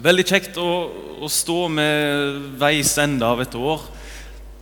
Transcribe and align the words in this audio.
Veldig 0.00 0.24
kjekt 0.24 0.56
å, 0.56 0.68
å 1.20 1.28
stå 1.28 1.66
med 1.68 2.56
veis 2.60 2.94
ende 3.02 3.26
av 3.28 3.42
et 3.44 3.54
år 3.58 3.82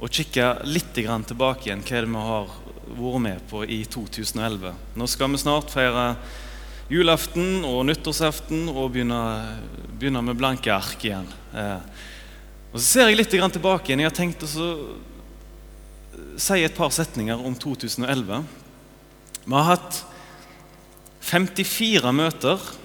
og 0.00 0.10
kikke 0.10 0.64
litt 0.66 0.90
tilbake 0.96 1.68
igjen 1.68 1.84
hva 1.84 1.96
er 1.96 2.06
det 2.06 2.10
vi 2.10 2.24
har 2.24 2.48
vært 2.90 3.22
med 3.22 3.44
på 3.50 3.62
i 3.62 3.84
2011. 3.86 4.72
Nå 4.98 5.06
skal 5.06 5.30
vi 5.30 5.38
snart 5.38 5.70
feire 5.70 6.16
julaften 6.90 7.62
og 7.68 7.84
nyttårsaften 7.86 8.66
og 8.72 8.90
begynne, 8.96 9.20
begynne 10.00 10.24
med 10.26 10.38
blanke 10.40 10.72
ark 10.74 11.04
igjen. 11.06 11.28
Eh, 11.54 11.78
og 12.72 12.80
Så 12.80 12.86
ser 12.86 13.08
jeg 13.10 13.20
litt 13.20 13.30
tilbake 13.30 13.90
igjen. 13.90 14.02
Jeg 14.02 14.10
har 14.10 14.16
tenkt 14.16 14.42
å 14.42 14.50
si 16.40 16.62
et 16.64 16.74
par 16.74 16.90
setninger 16.90 17.38
om 17.38 17.54
2011. 17.54 18.44
Vi 19.44 19.54
har 19.54 19.76
hatt 19.76 20.04
54 21.20 22.12
møter, 22.12 22.58
eh, 22.58 22.79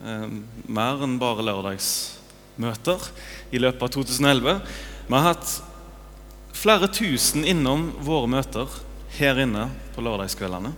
mer 0.00 1.04
enn 1.04 1.18
bare 1.20 1.44
lørdagsmøter, 1.46 3.06
i 3.54 3.60
løpet 3.62 3.86
av 3.86 3.92
2011. 3.94 4.56
Vi 5.06 5.14
har 5.14 5.28
hatt 5.28 5.54
flere 6.54 6.88
tusen 6.88 7.44
innom 7.44 7.90
våre 8.04 8.30
møter 8.30 8.80
her 9.18 9.38
inne 9.44 9.68
på 9.94 10.02
lørdagskveldene. 10.04 10.72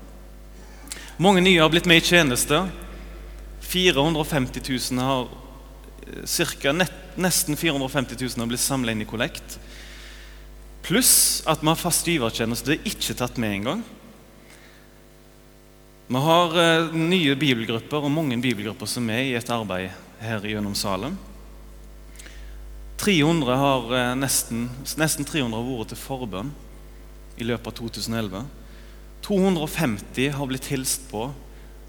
Mange 1.23 1.41
nye 1.41 1.63
har 1.63 1.73
blitt 1.73 1.89
med 1.89 2.03
i 2.03 2.05
tjeneste. 2.05 2.67
450 3.67 4.61
000 4.93 5.03
har 5.03 5.29
cirka, 6.29 6.73
nett, 6.77 7.03
Nesten 7.17 7.57
450 7.57 8.19
000 8.21 8.43
har 8.43 8.49
blitt 8.51 8.61
samla 8.61 8.93
inn 8.93 9.01
i 9.01 9.09
kollekt. 9.09 9.57
Pluss 10.85 11.41
at 11.49 11.63
vi 11.65 11.71
har 11.71 11.81
fast 11.81 12.07
givertjeneste. 12.07 12.69
Det 12.69 12.77
er 12.77 12.91
ikke 12.93 13.17
tatt 13.17 13.41
med 13.41 13.55
engang. 13.55 13.81
Vi 16.09 16.15
har 16.23 16.53
eh, 16.63 16.93
nye 16.95 17.33
bibelgrupper 17.35 18.05
og 18.07 18.13
mange 18.15 18.37
bibelgrupper 18.39 18.87
som 18.87 19.09
er 19.11 19.25
i 19.27 19.33
et 19.35 19.49
arbeid 19.51 19.91
her 20.23 20.45
gjennom 20.47 20.77
Salem. 20.79 21.17
300 23.03 23.57
har 23.59 23.91
eh, 23.99 24.13
nesten, 24.15 24.69
nesten 25.03 25.27
300 25.27 25.59
har 25.59 25.67
vært 25.67 25.91
til 25.91 25.99
forbønn 25.99 26.55
i 27.43 27.49
løpet 27.51 27.73
av 27.73 27.77
2011. 27.81 28.45
250 29.27 30.31
har 30.39 30.53
blitt 30.53 30.71
hilst 30.71 31.11
på 31.11 31.27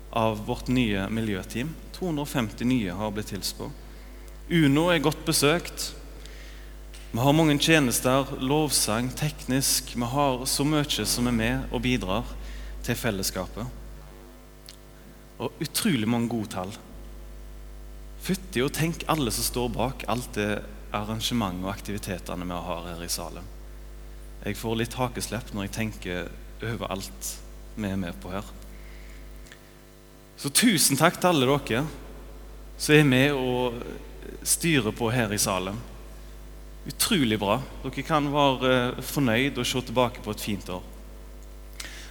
av 0.10 0.42
vårt 0.50 0.74
nye 0.74 1.06
miljøteam. 1.14 1.70
250 2.00 2.74
nye 2.74 2.98
har 2.98 3.14
blitt 3.14 3.38
hilst 3.38 3.60
på. 3.62 3.70
Uno 4.50 4.90
er 4.90 5.06
godt 5.06 5.22
besøkt. 5.30 5.92
Vi 7.14 7.22
har 7.22 7.38
mange 7.38 7.62
tjenester, 7.62 8.34
lovsang, 8.42 9.14
teknisk. 9.14 9.94
Vi 9.94 10.14
har 10.18 10.48
så 10.50 10.66
mye 10.66 11.06
som 11.06 11.30
er 11.30 11.44
med 11.44 11.68
og 11.70 11.86
bidrar 11.86 12.26
til 12.82 12.98
fellesskapet. 12.98 13.77
Og 15.38 15.62
utrolig 15.62 16.08
mange 16.10 16.32
gode 16.32 16.50
tall. 16.54 16.74
Fytti 18.26 18.64
og 18.66 18.74
tenk 18.76 19.06
alle 19.12 19.32
som 19.34 19.46
står 19.46 19.70
bak 19.76 20.08
alt 20.10 20.32
det 20.36 20.64
arrangementet 20.96 21.66
og 21.66 21.74
aktivitetene 21.74 22.48
vi 22.48 22.62
har 22.70 22.88
her 22.90 23.04
i 23.04 23.12
Salem. 23.12 23.46
Jeg 24.46 24.58
får 24.58 24.80
litt 24.80 24.98
hakeslepp 24.98 25.54
når 25.54 25.68
jeg 25.68 25.76
tenker 25.76 26.32
over 26.64 26.92
alt 26.94 27.34
vi 27.78 27.90
er 27.90 28.00
med 28.00 28.18
på 28.22 28.32
her. 28.34 28.46
Så 30.38 30.50
tusen 30.54 30.98
takk 30.98 31.20
til 31.20 31.32
alle 31.32 31.50
dere 31.50 31.86
som 32.78 32.94
er 32.94 33.08
med 33.10 33.34
og 33.34 33.78
styrer 34.46 34.94
på 34.96 35.10
her 35.14 35.34
i 35.34 35.42
Salem. 35.42 35.78
Utrolig 36.88 37.40
bra. 37.42 37.58
Dere 37.84 38.06
kan 38.06 38.30
være 38.32 38.74
eh, 38.74 39.00
fornøyd 39.04 39.58
og 39.60 39.68
se 39.68 39.82
tilbake 39.90 40.22
på 40.24 40.34
et 40.34 40.44
fint 40.44 40.70
år. 40.72 40.84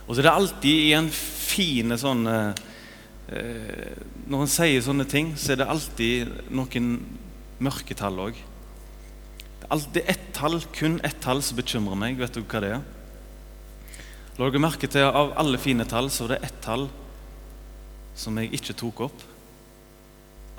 Og 0.06 0.10
så 0.14 0.20
er 0.20 0.26
det 0.26 0.34
alltid 0.34 0.90
en 0.98 1.08
fin 1.10 1.96
sånn 1.98 2.26
Når 3.26 4.42
en 4.44 4.50
sier 4.50 4.82
sånne 4.84 5.06
ting, 5.10 5.32
så 5.34 5.54
er 5.54 5.62
det 5.62 5.70
alltid 5.70 6.34
noen 6.54 6.92
mørketall 7.58 8.20
òg. 8.28 8.38
Det 9.90 10.04
er 10.04 10.12
ett 10.12 10.28
tall, 10.36 10.60
kun 10.76 11.00
ett 11.02 11.18
tall, 11.24 11.42
som 11.42 11.58
bekymrer 11.58 11.98
meg. 11.98 12.20
Vet 12.20 12.36
dere 12.36 12.46
hva 12.46 12.62
det 12.62 12.70
er? 12.76 12.84
La 14.36 14.50
dere 14.50 14.62
merke 14.62 14.88
til 14.90 15.08
av 15.08 15.32
alle 15.40 15.58
fine 15.58 15.86
tall 15.88 16.10
så 16.12 16.26
var 16.26 16.36
det 16.36 16.44
ett 16.46 16.60
tall 16.62 16.86
som 18.16 18.36
jeg 18.38 18.52
ikke 18.58 18.76
tok 18.76 19.02
opp. 19.08 19.24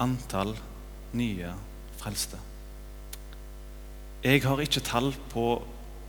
Antall 0.04 0.56
nye 1.18 1.54
frelste. 2.02 2.40
Jeg 4.26 4.42
har 4.44 4.60
ikke 4.60 4.84
tall 4.84 5.12
på 5.32 5.46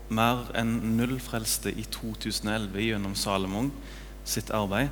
mer 0.09 0.49
enn 0.57 0.97
null 0.97 1.19
frelste 1.21 1.71
i 1.71 1.85
2011 1.85 2.81
gjennom 2.83 3.15
Salomon 3.15 3.69
sitt 4.25 4.51
arbeid. 4.51 4.89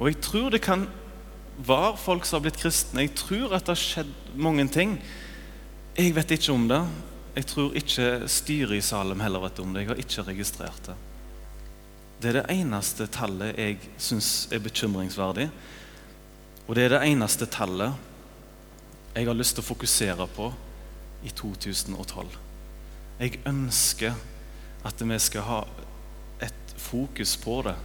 Og 0.00 0.08
jeg 0.08 0.20
tror 0.24 0.48
det 0.50 0.62
kan 0.64 0.86
være 1.60 1.96
folk 2.00 2.24
som 2.24 2.38
har 2.38 2.46
blitt 2.48 2.60
kristne. 2.60 3.04
Jeg 3.04 3.14
tror 3.20 3.52
at 3.52 3.66
det 3.66 3.74
har 3.74 3.80
skjedd 3.80 4.12
mange 4.40 4.64
ting. 4.72 4.96
Jeg 5.98 6.14
vet 6.16 6.32
ikke 6.32 6.54
om 6.56 6.66
det. 6.70 6.80
Jeg 7.36 7.46
tror 7.46 7.76
ikke 7.76 8.06
styret 8.32 8.78
i 8.78 8.84
Salem 8.84 9.20
heller 9.20 9.44
vet 9.44 9.60
om 9.60 9.74
det. 9.74 9.84
Jeg 9.84 9.90
har 9.92 10.00
ikke 10.00 10.26
registrert 10.30 10.88
det. 10.88 10.96
Det 12.20 12.30
er 12.30 12.40
det 12.40 12.56
eneste 12.56 13.06
tallet 13.12 13.56
jeg 13.56 13.78
syns 14.00 14.48
er 14.52 14.64
bekymringsverdig. 14.64 15.50
Og 16.66 16.76
det 16.76 16.86
er 16.86 16.94
det 16.96 17.04
eneste 17.10 17.48
tallet 17.48 17.96
jeg 19.14 19.26
har 19.26 19.36
lyst 19.36 19.56
til 19.56 19.64
å 19.64 19.68
fokusere 19.68 20.26
på 20.36 20.50
i 21.26 21.32
2012. 21.34 22.36
Jeg 23.20 23.40
ønsker 23.48 24.16
at 24.86 25.02
vi 25.04 25.18
skal 25.20 25.44
ha 25.48 25.60
et 26.40 26.74
fokus 26.80 27.36
på 27.40 27.60
det. 27.66 27.76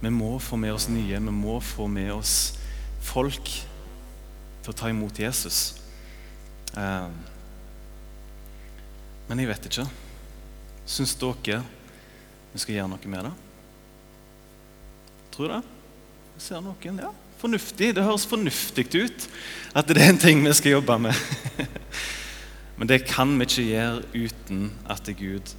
Vi 0.00 0.12
må 0.12 0.36
få 0.42 0.58
med 0.60 0.74
oss 0.76 0.88
nye, 0.92 1.20
vi 1.20 1.34
må 1.34 1.58
få 1.64 1.88
med 1.88 2.12
oss 2.14 2.36
folk 3.06 3.50
til 4.62 4.72
å 4.72 4.76
ta 4.76 4.90
imot 4.92 5.18
Jesus. 5.18 5.78
Eh, 6.76 7.08
men 9.26 9.42
jeg 9.42 9.50
vet 9.50 9.68
ikke. 9.70 9.86
Syns 10.86 11.16
dere 11.18 11.62
vi 12.52 12.62
skal 12.62 12.78
gjøre 12.78 12.90
noe 12.94 13.12
med 13.12 13.28
det? 13.28 13.36
Tror 15.34 15.56
det? 15.56 15.62
Jeg 16.36 16.44
ser 16.46 16.64
noen, 16.64 17.00
ja 17.04 17.14
fornuftig. 17.40 17.94
Det 17.96 18.04
høres 18.04 18.26
fornuftig 18.28 18.86
ut 18.96 19.28
at 19.76 19.88
det 19.88 20.00
er 20.00 20.10
en 20.10 20.20
ting 20.20 20.42
vi 20.44 20.54
skal 20.56 20.78
jobbe 20.78 20.98
med. 21.06 21.24
Men 22.78 22.90
det 22.90 23.06
kan 23.08 23.32
vi 23.38 23.46
ikke 23.48 23.66
gjøre 23.70 24.26
uten 24.26 24.70
at 24.92 25.08
Gud 25.18 25.54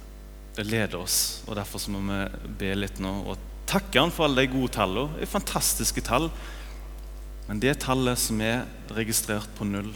leder 0.58 0.98
oss. 0.98 1.42
Og 1.46 1.56
Derfor 1.58 1.82
må 1.94 2.02
vi 2.06 2.52
be 2.60 2.74
litt 2.78 3.00
nå 3.02 3.14
og 3.30 3.46
takke 3.68 4.00
Han 4.00 4.12
for 4.14 4.26
alle 4.26 4.44
de 4.44 4.52
gode 4.52 4.72
tallene. 4.74 5.12
Det 5.18 5.26
er 5.26 5.36
fantastiske 5.36 6.04
tall. 6.06 6.30
Men 7.48 7.60
det 7.62 7.78
tallet 7.84 8.20
som 8.20 8.40
er 8.44 8.66
registrert 8.92 9.48
på 9.56 9.64
null, 9.68 9.88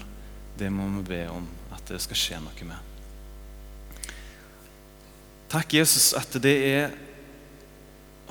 det 0.58 0.70
må 0.72 0.86
vi 0.98 1.04
be 1.10 1.22
om 1.32 1.44
at 1.74 1.84
det 1.88 2.00
skal 2.04 2.18
skje 2.18 2.40
noe 2.40 2.68
med. 2.68 2.88
Takk, 5.52 5.74
Jesus, 5.76 6.14
at 6.16 6.32
det 6.40 6.54
er, 6.64 6.94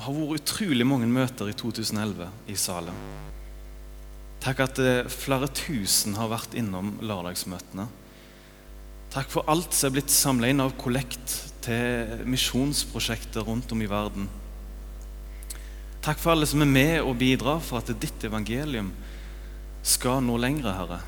har 0.02 0.16
vært 0.16 0.40
utrolig 0.42 0.86
mange 0.86 1.06
møter 1.06 1.52
i 1.52 1.54
2011 1.54 2.26
i 2.50 2.56
Salem. 2.58 2.96
Takk 4.42 4.64
at 4.64 4.80
eh, 4.82 5.06
flere 5.06 5.46
tusen 5.54 6.16
har 6.18 6.32
vært 6.32 6.56
innom 6.58 6.96
lørdagsmøtene. 6.98 7.86
Takk 9.14 9.30
for 9.30 9.46
alt 9.52 9.70
som 9.76 9.90
er 9.90 10.00
blitt 10.00 10.10
samla 10.10 10.50
inn 10.50 10.64
av 10.64 10.74
kollekt 10.80 11.36
til 11.62 12.24
misjonsprosjekter 12.26 13.46
rundt 13.46 13.70
om 13.70 13.84
i 13.84 13.90
verden. 13.90 14.26
Takk 16.02 16.18
for 16.18 16.34
alle 16.34 16.48
som 16.50 16.64
er 16.64 16.70
med 16.70 16.96
og 17.04 17.14
bidrar 17.20 17.60
for 17.62 17.78
at 17.78 17.92
ditt 18.02 18.24
evangelium 18.26 18.88
skal 19.86 20.18
nå 20.26 20.34
lengre, 20.42 20.72
Herre. 20.74 20.98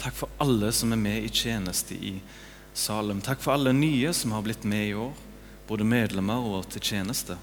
Takk 0.00 0.16
for 0.16 0.32
alle 0.40 0.70
som 0.72 0.94
er 0.96 1.00
med 1.00 1.26
i 1.26 1.28
tjeneste 1.28 1.92
i 1.92 2.14
Salem. 2.72 3.20
Takk 3.20 3.42
for 3.44 3.52
alle 3.58 3.74
nye 3.76 4.14
som 4.16 4.32
har 4.32 4.46
blitt 4.46 4.64
med 4.64 4.86
i 4.88 4.96
år, 4.96 5.12
både 5.68 5.84
medlemmer 5.84 6.40
og 6.40 6.70
til 6.72 6.86
tjeneste. 6.88 7.36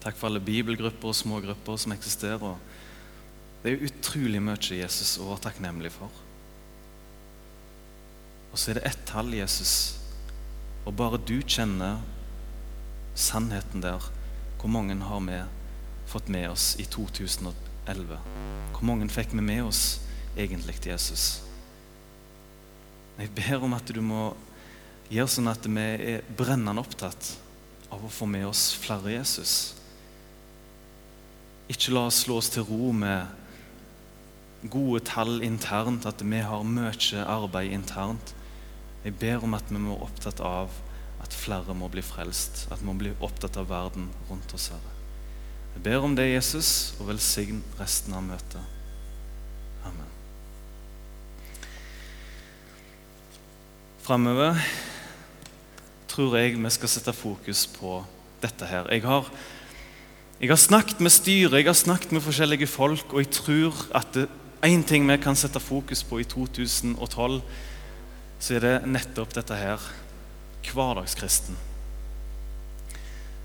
Takk 0.00 0.16
for 0.16 0.30
alle 0.30 0.40
bibelgrupper 0.40 1.12
og 1.12 1.18
smågrupper 1.20 1.76
som 1.82 1.92
eksisterer. 1.92 2.56
Det 3.60 3.74
er 3.74 3.86
utrolig 3.90 4.40
mye 4.40 4.80
Jesus 4.80 5.18
å 5.20 5.28
være 5.28 5.50
takknemlig 5.50 5.92
for. 5.92 6.24
Og 8.48 8.56
så 8.56 8.72
er 8.72 8.80
det 8.80 8.88
ett 8.88 9.04
tall, 9.12 9.34
Jesus, 9.36 9.98
og 10.88 10.96
bare 10.96 11.20
du 11.20 11.36
kjenner 11.44 12.00
sannheten 13.12 13.84
der. 13.84 14.15
Hvor 14.60 14.72
mange 14.72 14.96
har 15.04 15.20
vi 15.20 15.40
fått 16.06 16.28
med 16.32 16.50
oss 16.50 16.74
i 16.80 16.84
2011? 16.84 18.18
Hvor 18.72 18.84
mange 18.86 19.08
fikk 19.12 19.34
vi 19.36 19.44
med 19.44 19.64
oss 19.66 20.00
egentlig 20.36 20.78
til 20.80 20.94
Jesus? 20.94 21.42
Jeg 23.16 23.32
ber 23.36 23.64
om 23.64 23.74
at 23.76 23.88
du 23.88 24.02
må 24.04 24.34
gjøre 25.08 25.32
sånn 25.32 25.48
at 25.48 25.66
vi 25.68 25.84
er 25.84 26.24
brennende 26.36 26.82
opptatt 26.82 27.36
av 27.92 28.02
å 28.02 28.12
få 28.12 28.26
med 28.28 28.46
oss 28.48 28.72
flere 28.76 29.14
Jesus. 29.14 29.76
Ikke 31.70 31.94
la 31.94 32.06
oss 32.08 32.22
slå 32.24 32.40
oss 32.40 32.50
til 32.52 32.66
ro 32.66 32.92
med 32.94 34.68
gode 34.70 35.02
tall 35.06 35.40
internt, 35.46 36.06
at 36.06 36.22
vi 36.22 36.40
har 36.42 36.66
mye 36.66 37.22
arbeid 37.22 37.72
internt. 37.74 38.34
Jeg 39.04 39.14
ber 39.20 39.44
om 39.46 39.54
at 39.54 39.70
vi 39.70 39.78
må 39.78 39.94
være 39.94 40.08
opptatt 40.08 40.42
av 40.42 40.72
at 41.26 41.34
flere 41.34 41.74
må 41.74 41.90
bli 41.92 42.04
frelst. 42.06 42.66
At 42.70 42.80
vi 42.80 42.88
må 42.88 42.96
bli 42.98 43.14
opptatt 43.20 43.58
av 43.60 43.68
verden 43.70 44.08
rundt 44.30 44.54
oss. 44.56 44.70
Herre. 44.74 44.94
Jeg 45.76 45.84
ber 45.84 46.06
om 46.06 46.14
det, 46.16 46.30
Jesus, 46.30 46.94
og 47.00 47.10
velsign 47.10 47.64
resten 47.80 48.14
av 48.16 48.24
møtet. 48.24 48.74
Amen. 49.86 50.12
framover 54.06 54.54
tror 56.06 56.36
jeg 56.38 56.54
vi 56.54 56.70
skal 56.70 56.90
sette 56.90 57.12
fokus 57.12 57.64
på 57.66 57.98
dette 58.42 58.68
her. 58.70 58.86
Jeg 58.94 59.02
har, 59.02 59.26
jeg 60.38 60.52
har 60.52 60.60
snakket 60.60 61.02
med 61.02 61.10
styret, 61.10 61.58
jeg 61.58 61.66
har 61.66 61.76
snakket 61.76 62.14
med 62.14 62.22
forskjellige 62.22 62.68
folk, 62.70 63.10
og 63.10 63.24
jeg 63.24 63.32
tror 63.34 63.74
at 63.98 64.14
det 64.14 64.28
én 64.64 64.84
ting 64.86 65.08
vi 65.10 65.16
kan 65.18 65.36
sette 65.36 65.60
fokus 65.60 66.04
på 66.06 66.20
i 66.22 66.24
2012, 66.24 67.40
så 68.38 68.54
er 68.54 68.62
det 68.62 68.76
nettopp 68.86 69.34
dette 69.34 69.58
her 69.58 69.82
hverdagskristen. 70.64 71.56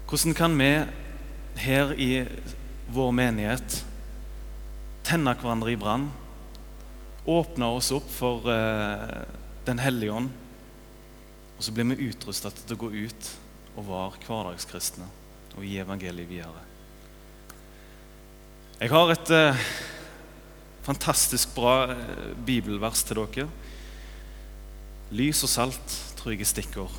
Hvordan 0.10 0.36
kan 0.36 0.58
vi 0.60 0.72
her 1.62 1.94
i 1.96 2.10
vår 2.92 3.12
menighet 3.16 3.78
tenne 5.08 5.36
hverandre 5.40 5.72
i 5.72 5.80
brann? 5.80 6.10
Åpne 7.28 7.70
oss 7.78 7.92
opp 7.96 8.10
for 8.12 8.50
eh, 8.52 9.22
Den 9.66 9.80
hellige 9.80 10.12
ånd? 10.12 10.32
Og 11.58 11.64
så 11.64 11.72
blir 11.72 11.86
vi 11.92 12.10
utrustet 12.10 12.58
til 12.66 12.76
å 12.76 12.82
gå 12.82 12.90
ut 13.06 13.32
og 13.78 13.88
være 13.88 14.26
hverdagskristne 14.26 15.08
og 15.56 15.66
gi 15.68 15.78
evangeliet 15.80 16.30
videre. 16.30 16.64
Jeg 18.82 18.90
har 18.90 19.12
et 19.14 19.32
eh, 19.38 19.66
fantastisk 20.82 21.54
bra 21.54 21.92
eh, 21.94 22.32
bibelvers 22.48 23.04
til 23.06 23.22
dere. 23.22 23.48
Lys 25.14 25.44
og 25.46 25.52
salt 25.52 25.98
tror 26.22 26.36
jeg 26.36 26.44
er 26.46 26.50
stikkord. 26.52 26.98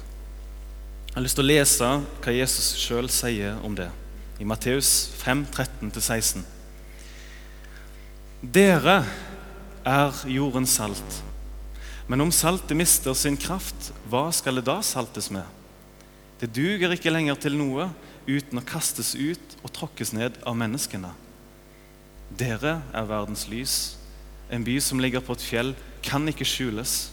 Jeg 1.07 1.15
har 1.15 1.23
lyst 1.23 1.37
til 1.39 1.45
å 1.45 1.47
lese 1.47 1.89
hva 2.25 2.33
Jesus 2.35 2.73
sjøl 2.81 3.07
sier 3.13 3.61
om 3.63 3.77
det 3.79 3.87
i 4.43 4.47
Matteus 4.49 5.13
5, 5.21 5.45
13-16. 5.53 6.43
Dere 8.43 8.97
er 9.87 10.25
jordens 10.27 10.75
salt. 10.75 11.21
Men 12.11 12.25
om 12.25 12.35
saltet 12.35 12.75
mister 12.75 13.15
sin 13.15 13.39
kraft, 13.39 13.93
hva 14.11 14.25
skal 14.35 14.59
det 14.59 14.67
da 14.67 14.81
saltes 14.83 15.31
med? 15.31 15.47
Det 16.43 16.51
duger 16.51 16.97
ikke 16.97 17.15
lenger 17.15 17.39
til 17.39 17.55
noe 17.61 17.93
uten 18.27 18.59
å 18.59 18.67
kastes 18.67 19.15
ut 19.15 19.59
og 19.63 19.71
tråkkes 19.71 20.17
ned 20.19 20.43
av 20.43 20.59
menneskene. 20.59 21.15
Dere 22.35 22.81
er 22.91 23.07
verdens 23.07 23.47
lys. 23.47 23.81
En 24.51 24.67
by 24.67 24.81
som 24.83 24.99
ligger 24.99 25.23
på 25.23 25.39
et 25.39 25.47
fjell, 25.47 25.77
kan 26.03 26.27
ikke 26.27 26.49
skjules. 26.49 27.13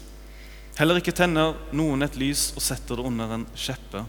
Heller 0.79 1.01
ikke 1.01 1.11
tenner 1.11 1.57
noen 1.75 2.05
et 2.05 2.15
lys 2.15 2.53
og 2.55 2.63
setter 2.63 2.95
det 2.95 3.03
under 3.03 3.33
en 3.35 3.41
skjeppe, 3.51 4.05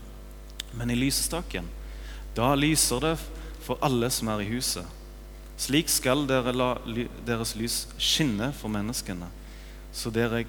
men 0.79 0.93
i 0.93 0.99
lysestaken. 0.99 1.67
Da 2.37 2.53
lyser 2.55 3.03
det 3.03 3.17
for 3.65 3.81
alle 3.83 4.07
som 4.15 4.31
er 4.31 4.45
i 4.45 4.53
huset. 4.53 4.87
Slik 5.59 5.91
skal 5.91 6.23
dere 6.31 6.55
la 6.55 6.69
deres 7.27 7.57
lys 7.59 7.83
skinne 7.99 8.53
for 8.55 8.71
menneskene, 8.71 9.27
så 9.91 10.13
dere 10.15 10.45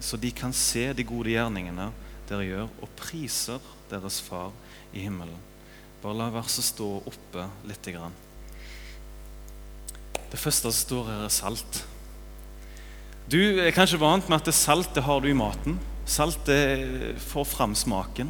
så 0.00 0.16
de 0.20 0.30
kan 0.32 0.52
se 0.56 0.86
de 0.96 1.04
gode 1.04 1.34
gjerningene 1.34 1.90
dere 2.28 2.46
gjør, 2.48 2.72
og 2.80 2.94
priser 2.96 3.60
deres 3.90 4.18
Far 4.24 4.50
i 4.96 5.04
himmelen. 5.04 5.44
Bare 6.00 6.16
la 6.16 6.30
verset 6.32 6.66
stå 6.66 6.88
oppe 7.04 7.44
lite 7.68 7.92
grann. 7.92 8.16
Det 10.32 10.40
første 10.40 10.72
som 10.72 10.80
står 10.80 11.12
her, 11.12 11.22
er 11.28 11.36
salt. 11.36 11.82
Du 13.26 13.40
er 13.58 13.74
kanskje 13.74 13.98
vant 13.98 14.28
med 14.30 14.38
at 14.38 14.54
saltet 14.54 15.02
har 15.02 15.22
du 15.22 15.26
i 15.26 15.34
maten. 15.34 15.80
Salt 16.06 16.44
det 16.46 17.16
får 17.18 17.48
fram 17.50 17.72
smaken. 17.74 18.28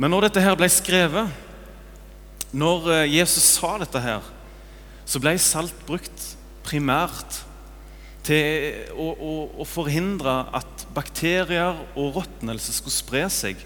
Men 0.00 0.14
når 0.14 0.30
dette 0.30 0.40
her 0.40 0.56
ble 0.56 0.68
skrevet, 0.72 1.28
når 2.56 2.88
eh, 2.94 3.10
Jesus 3.18 3.50
sa 3.58 3.74
dette 3.82 4.00
her, 4.00 4.24
så 5.04 5.20
ble 5.20 5.34
salt 5.36 5.76
brukt 5.84 6.24
primært 6.64 7.42
til 8.24 8.96
å, 8.96 9.10
å, 9.12 9.32
å 9.60 9.68
forhindre 9.68 10.38
at 10.56 10.86
bakterier 10.96 11.76
og 11.92 12.16
råtnelse 12.16 12.72
skulle 12.78 12.96
spre 12.96 13.26
seg. 13.28 13.60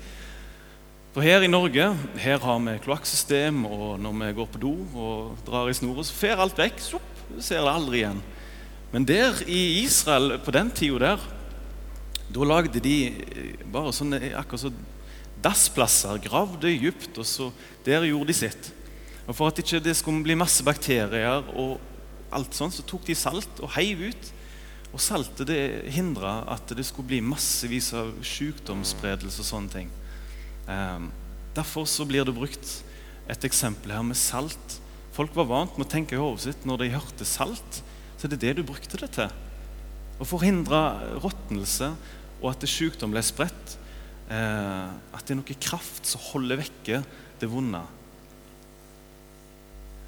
For 1.15 1.23
her 1.23 1.47
i 1.47 1.53
Norge 1.53 1.93
her 2.19 2.43
har 2.43 2.65
vi 2.67 2.81
kloakksystem, 2.83 3.63
og 3.63 4.01
når 4.03 4.19
vi 4.25 4.37
går 4.41 4.51
på 4.51 4.67
do 4.67 4.75
og 4.91 5.45
drar 5.47 5.71
i 5.71 5.79
snora, 5.79 6.03
så 6.03 6.19
fer 6.19 6.43
alt 6.43 6.59
vekk. 6.59 6.83
Så 6.83 6.99
ser 7.39 7.63
det 7.63 7.71
aldri 7.71 8.03
igjen. 8.03 8.27
Men 8.93 9.07
der 9.09 9.43
i 9.47 9.83
Israel 9.83 10.39
på 10.43 10.55
den 10.55 10.71
tida 10.71 11.01
der, 11.03 11.25
da 12.33 12.47
lagde 12.47 12.83
de 12.83 12.97
bare 13.73 13.95
sånne 13.95 14.21
akkurat 14.39 14.67
så 14.67 14.73
dassplasser, 15.43 16.19
gravde 16.25 16.73
dypt, 16.81 17.19
og 17.19 17.27
så 17.29 17.51
der 17.87 18.07
gjorde 18.09 18.33
de 18.33 18.39
sitt. 18.39 18.71
Og 19.27 19.35
For 19.35 19.51
at 19.51 19.61
ikke 19.61 19.83
det 19.83 19.97
skulle 19.99 20.25
bli 20.25 20.39
masse 20.39 20.65
bakterier, 20.65 21.45
og 21.55 21.79
alt 22.35 22.55
sånt, 22.55 22.75
så 22.75 22.85
tok 22.87 23.07
de 23.07 23.15
salt 23.19 23.63
og 23.63 23.73
heiv 23.77 24.09
ut 24.11 24.33
og 24.95 25.03
saltet 25.03 25.49
det 25.51 25.61
hindra 25.93 26.39
at 26.49 26.71
det 26.73 26.87
skulle 26.87 27.11
bli 27.11 27.19
massevis 27.21 27.91
av 27.97 28.15
sykdomsspredelse 28.25 29.43
og 29.43 29.49
sånne 29.49 29.73
ting. 29.73 29.91
Um, 30.67 31.11
derfor 31.57 31.85
så 31.91 32.07
blir 32.09 32.25
det 32.25 32.35
brukt 32.37 32.71
et 33.29 33.45
eksempel 33.45 33.93
her 33.93 34.05
med 34.07 34.19
salt. 34.19 34.79
Folk 35.17 35.35
var 35.37 35.51
vant 35.51 35.77
med 35.77 35.89
å 35.89 35.91
tenke 35.91 36.17
i 36.17 36.21
hodet 36.21 36.47
sitt 36.47 36.65
når 36.69 36.85
de 36.85 36.95
hørte 36.95 37.29
salt, 37.29 37.83
så 38.17 38.29
det 38.29 38.39
er 38.39 38.45
det 38.47 38.61
du 38.61 38.69
brukte 38.69 39.01
det 39.01 39.11
til. 39.17 39.33
Å 40.17 40.29
forhindre 40.29 40.81
råtnelse 41.21 41.93
og 42.41 42.49
at 42.53 42.65
sykdom 42.69 43.13
ble 43.13 43.23
spredt. 43.25 43.77
Eh, 44.33 44.87
at 45.15 45.23
det 45.27 45.35
er 45.35 45.41
noe 45.41 45.59
kraft 45.61 46.09
som 46.09 46.25
holder 46.33 46.63
vekke 46.65 47.03
det 47.41 47.51
vonde. 47.51 47.83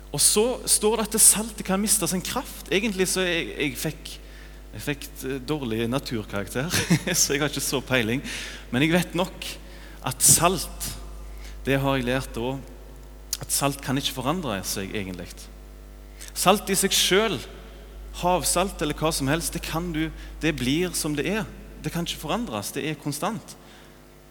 Og 0.08 0.22
så 0.24 0.46
står 0.64 0.98
det 0.98 1.08
at 1.10 1.20
saltet 1.20 1.66
kan 1.68 1.80
miste 1.80 2.08
sin 2.08 2.24
kraft. 2.24 2.70
Egentlig 2.72 3.08
så 3.12 3.26
jeg, 3.26 3.52
jeg 3.58 3.76
fikk 3.78 4.16
jeg 4.68 4.84
fikk 4.84 5.06
dårlig 5.48 5.86
naturkarakter, 5.88 6.68
så 7.16 7.32
jeg 7.34 7.40
har 7.40 7.48
ikke 7.48 7.64
så 7.64 7.80
peiling. 7.82 8.20
Men 8.70 8.84
jeg 8.84 8.92
vet 8.92 9.14
nok 9.16 9.46
at 10.06 10.22
salt 10.22 10.92
Det 11.66 11.76
har 11.80 11.96
jeg 11.98 12.06
lært 12.06 12.36
òg. 12.40 12.60
At 13.42 13.52
salt 13.52 13.80
kan 13.84 13.98
ikke 13.98 14.14
forandre 14.16 14.54
seg 14.66 14.94
egentlig. 14.96 15.28
Salt 16.36 16.70
i 16.70 16.76
seg 16.78 16.94
sjøl, 16.94 17.36
havsalt 18.18 18.82
eller 18.82 18.96
hva 18.98 19.12
som 19.14 19.30
helst, 19.30 19.54
det, 19.54 19.62
kan 19.66 19.92
du, 19.94 20.08
det 20.42 20.54
blir 20.58 20.94
som 20.96 21.14
det 21.18 21.26
er. 21.30 21.46
Det 21.84 21.92
kan 21.94 22.06
ikke 22.06 22.24
forandres. 22.24 22.72
Det 22.74 22.84
er 22.88 22.98
konstant. 22.98 23.54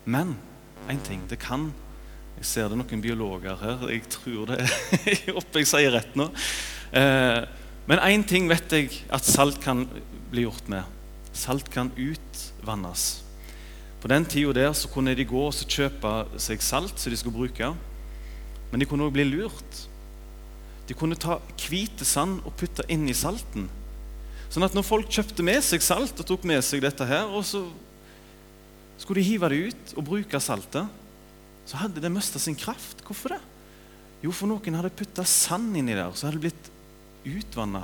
Men 0.05 0.35
én 0.87 0.99
ting 1.03 1.23
det 1.27 1.39
kan 1.43 1.71
Jeg 2.37 2.45
ser 2.45 2.67
det 2.69 2.77
er 2.77 2.83
noen 2.83 3.01
biologer 3.01 3.55
her. 3.57 3.87
Jeg 3.89 4.03
tror 4.13 4.51
det 4.51 4.59
er 4.61 5.31
oppe 5.39 5.63
jeg 5.63 5.69
sier 5.71 5.95
rett 5.95 6.11
nå. 6.19 6.27
Eh, 6.93 7.39
men 7.89 8.01
én 8.05 8.25
ting 8.29 8.45
vet 8.45 8.75
jeg 8.75 8.91
at 9.09 9.25
salt 9.25 9.57
kan 9.63 9.87
bli 10.29 10.43
gjort 10.45 10.69
med. 10.69 10.85
Salt 11.33 11.71
kan 11.73 11.89
utvannes. 11.97 13.07
På 14.03 14.11
den 14.11 14.27
tida 14.29 14.53
der 14.53 14.75
så 14.77 14.91
kunne 14.93 15.15
de 15.17 15.25
gå 15.25 15.47
og 15.47 15.65
kjøpe 15.65 16.13
seg 16.37 16.61
salt 16.61 17.01
som 17.01 17.09
de 17.09 17.17
skulle 17.17 17.39
bruke. 17.39 17.71
Men 18.69 18.83
de 18.83 18.85
kunne 18.85 19.07
òg 19.07 19.17
bli 19.17 19.25
lurt. 19.31 19.87
De 20.87 20.95
kunne 20.95 21.17
ta 21.19 21.39
hvite 21.57 22.05
sand 22.05 22.43
og 22.45 22.53
putte 22.59 22.85
inn 22.91 23.09
i 23.09 23.17
salten. 23.17 23.65
Sånn 24.53 24.65
at 24.65 24.75
når 24.75 24.85
folk 24.87 25.11
kjøpte 25.11 25.43
med 25.45 25.59
seg 25.65 25.83
salt 25.83 26.17
og 26.21 26.27
tok 26.27 26.47
med 26.47 26.63
seg 26.65 26.83
dette 26.83 27.05
her, 27.07 27.27
og 27.27 27.43
så 27.47 27.65
skulle 28.97 29.21
de 29.21 29.27
hive 29.27 29.49
det 29.51 29.59
ut 29.69 29.93
og 29.97 30.07
bruke 30.07 30.41
saltet, 30.41 30.87
så 31.67 31.81
hadde 31.81 32.01
det 32.01 32.11
mista 32.11 32.39
sin 32.39 32.55
kraft. 32.57 33.03
Hvorfor 33.05 33.35
det? 33.35 33.41
Jo, 34.23 34.31
for 34.33 34.49
noen 34.49 34.79
hadde 34.79 34.93
putta 34.97 35.25
sand 35.27 35.75
inni 35.77 35.95
der, 35.97 36.09
så 36.15 36.27
hadde 36.27 36.39
det 36.39 36.47
blitt 36.47 36.71
utvanna. 37.27 37.83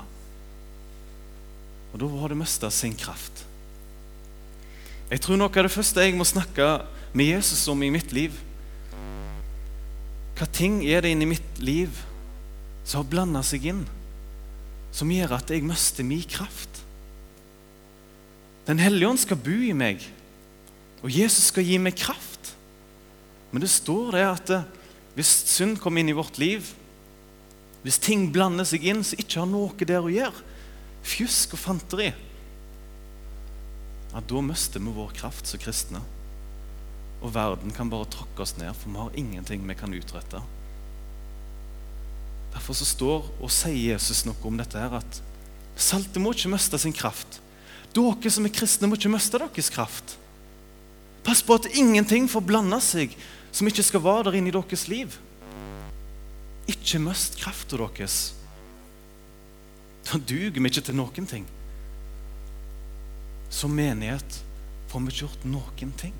Og 1.94 2.00
da 2.02 2.10
har 2.24 2.34
det 2.34 2.40
mista 2.40 2.72
sin 2.74 2.96
kraft. 2.98 3.44
Jeg 5.12 5.22
tror 5.22 5.38
noe 5.38 5.52
av 5.52 5.68
det 5.68 5.74
første 5.74 6.02
jeg 6.02 6.16
må 6.18 6.26
snakke 6.26 6.66
med 7.14 7.28
Jesus 7.36 7.68
om 7.70 7.84
i 7.86 7.92
mitt 7.94 8.10
liv 8.16 8.34
Hva 10.34 10.48
ting 10.50 10.80
er 10.90 11.04
det 11.04 11.12
inni 11.14 11.28
mitt 11.30 11.60
liv 11.62 12.00
som 12.82 13.04
har 13.04 13.12
blanda 13.12 13.44
seg 13.46 13.68
inn, 13.70 13.84
som 14.94 15.12
gjør 15.12 15.38
at 15.40 15.52
jeg 15.52 15.66
mister 15.66 16.06
min 16.06 16.24
kraft? 16.30 16.84
Den 18.68 18.80
hellige 18.80 19.10
ånd 19.10 19.20
skal 19.20 19.42
bo 19.44 19.56
i 19.66 19.74
meg, 19.76 20.04
og 21.04 21.12
Jesus 21.12 21.50
skal 21.52 21.66
gi 21.68 21.80
meg 21.82 21.98
kraft. 22.00 22.54
Men 23.52 23.66
det 23.66 23.72
står 23.74 24.16
det 24.16 24.24
at 24.28 24.54
hvis 25.18 25.34
synd 25.52 25.78
kommer 25.82 26.02
inn 26.02 26.14
i 26.14 26.18
vårt 26.18 26.40
liv, 26.42 26.70
hvis 27.84 28.00
ting 28.02 28.30
blander 28.32 28.66
seg 28.66 28.86
inn 28.88 29.04
som 29.06 29.20
ikke 29.20 29.42
har 29.42 29.50
noe 29.50 29.88
der 29.90 30.06
å 30.06 30.12
gjøre, 30.12 30.46
fjusk 31.04 31.58
og 31.58 31.60
fanteri, 31.60 32.14
ja, 34.14 34.22
da 34.22 34.42
mister 34.46 34.80
vi 34.80 34.94
vår 34.94 35.14
kraft 35.18 35.50
som 35.50 35.62
kristne. 35.62 36.00
Og 37.24 37.34
verden 37.34 37.74
kan 37.76 37.90
bare 37.92 38.08
tråkke 38.14 38.46
oss 38.46 38.56
ned, 38.60 38.72
for 38.78 38.92
vi 38.94 39.02
har 39.02 39.20
ingenting 39.20 39.64
vi 39.68 39.76
kan 39.80 39.96
utrette. 39.96 40.42
Derfor 42.54 42.78
så 42.78 42.86
står 42.88 43.30
og 43.42 43.52
sier 43.52 43.96
Jesus 43.96 44.24
noe 44.28 44.38
om 44.48 44.60
dette 44.60 44.80
her, 44.80 45.00
at 45.00 45.22
saltet 45.76 46.22
må 46.22 46.36
ikke 46.36 46.52
miste 46.54 46.80
sin 46.80 46.94
kraft. 46.96 47.40
Dere 47.94 48.32
som 48.34 48.46
er 48.46 48.54
kristne, 48.54 48.90
må 48.90 48.98
ikke 48.98 49.12
miste 49.14 49.42
deres 49.42 49.72
kraft. 49.74 50.18
Pass 51.24 51.44
på 51.46 51.56
at 51.56 51.70
ingenting 51.74 52.28
får 52.30 52.44
blande 52.46 52.80
seg 52.84 53.14
som 53.54 53.70
ikke 53.70 53.86
skal 53.86 54.04
være 54.04 54.28
der 54.28 54.40
inne 54.40 54.52
i 54.52 54.56
deres 54.56 54.88
liv. 54.92 55.18
Ikke 56.70 57.02
mist 57.02 57.38
krafta 57.42 57.78
deres. 57.80 58.34
Da 60.04 60.20
duger 60.20 60.60
vi 60.60 60.70
ikke 60.70 60.84
til 60.84 60.98
noen 60.98 61.28
ting. 61.30 61.46
Som 63.54 63.76
menighet, 63.78 64.40
får 64.92 65.04
vi 65.04 65.14
ikke 65.14 65.26
gjort 65.26 65.46
noen 65.48 65.94
ting. 66.00 66.16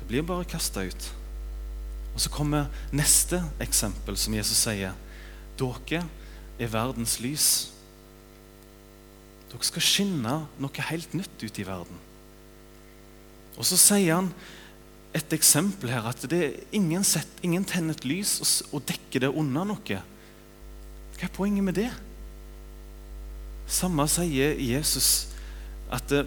Det 0.00 0.08
blir 0.08 0.26
bare 0.26 0.48
kasta 0.48 0.82
ut. 0.84 1.10
Og 2.14 2.22
så 2.22 2.30
kommer 2.30 2.70
neste 2.94 3.42
eksempel, 3.62 4.16
som 4.18 4.34
Jesus 4.36 4.60
sier. 4.64 4.94
Dere 5.58 6.04
er 6.58 6.70
verdens 6.70 7.18
lys. 7.22 7.48
Dere 9.50 9.66
skal 9.66 9.86
skinne 9.86 10.36
noe 10.62 10.88
helt 10.90 11.14
nytt 11.18 11.42
ut 11.42 11.58
i 11.58 11.66
verden. 11.66 11.98
Og 13.58 13.66
så 13.66 13.78
sier 13.78 14.18
han 14.18 14.30
et 15.14 15.34
eksempel 15.34 15.92
her 15.94 16.06
at 16.10 16.24
det 16.30 16.40
er 16.42 16.56
ingen, 16.74 17.04
sett, 17.06 17.30
ingen 17.46 17.66
tenner 17.66 17.94
et 17.94 18.06
lys 18.06 18.40
og, 18.42 18.48
og 18.74 18.86
dekker 18.88 19.26
det 19.26 19.30
under 19.30 19.66
noe. 19.70 20.00
Hva 21.14 21.28
er 21.28 21.34
poenget 21.34 21.66
med 21.66 21.78
det? 21.78 21.90
Samme 23.70 24.06
sier 24.10 24.58
Jesus 24.60 25.30
at 25.92 26.10
eh, 26.12 26.26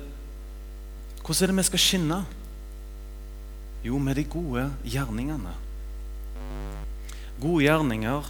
Hvordan 1.27 1.44
er 1.44 1.51
det 1.51 1.56
vi 1.58 1.63
skal 1.67 1.82
skinne? 1.84 2.17
Jo, 3.84 3.98
med 4.00 4.15
de 4.15 4.24
gode 4.32 4.63
gjerningene. 4.88 5.51
Gode 7.42 7.63
gjerninger 7.68 8.30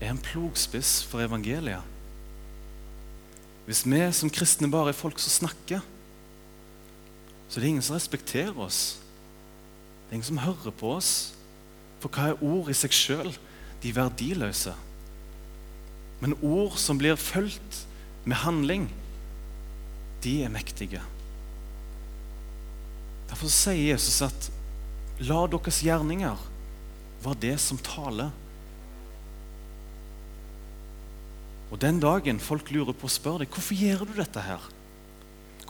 er 0.00 0.10
en 0.10 0.20
plogspiss 0.20 1.02
for 1.04 1.22
evangeliet. 1.24 1.84
Hvis 3.66 3.84
vi 3.86 4.00
som 4.16 4.32
kristne 4.32 4.70
bare 4.72 4.90
er 4.90 4.98
folk 4.98 5.20
som 5.22 5.30
snakker, 5.30 5.82
så 7.48 7.60
det 7.60 7.66
er 7.66 7.74
ingen 7.74 7.84
som 7.84 7.98
respekterer 7.98 8.56
oss. 8.58 8.98
Det 10.06 10.14
er 10.14 10.18
ingen 10.18 10.30
som 10.30 10.40
hører 10.42 10.74
på 10.74 10.94
oss. 10.96 11.12
For 12.00 12.08
hva 12.08 12.32
er 12.32 12.42
ord 12.42 12.70
i 12.72 12.76
seg 12.76 12.96
sjøl? 12.96 13.30
De 13.82 13.92
verdiløse. 13.94 14.72
Men 16.22 16.36
ord 16.40 16.78
som 16.80 16.98
blir 16.98 17.18
fulgt 17.20 17.82
med 18.24 18.40
handling, 18.42 18.88
de 20.22 20.38
er 20.46 20.54
mektige. 20.54 21.02
Derfor 23.30 23.50
sier 23.50 23.92
Jesus 23.92 24.20
at 24.24 24.48
la 25.22 25.44
deres 25.50 25.82
gjerninger 25.84 26.48
være 27.24 27.42
det 27.46 27.56
som 27.62 27.80
taler. 27.80 28.30
Og 31.72 31.80
Den 31.80 32.00
dagen 32.02 32.40
folk 32.40 32.70
lurer 32.70 32.92
på 32.92 33.08
og 33.08 33.14
spør 33.14 33.42
deg 33.42 33.52
hvorfor 33.52 33.78
gjør 33.78 34.04
du 34.04 34.16
dette 34.18 34.44
her, 34.44 34.70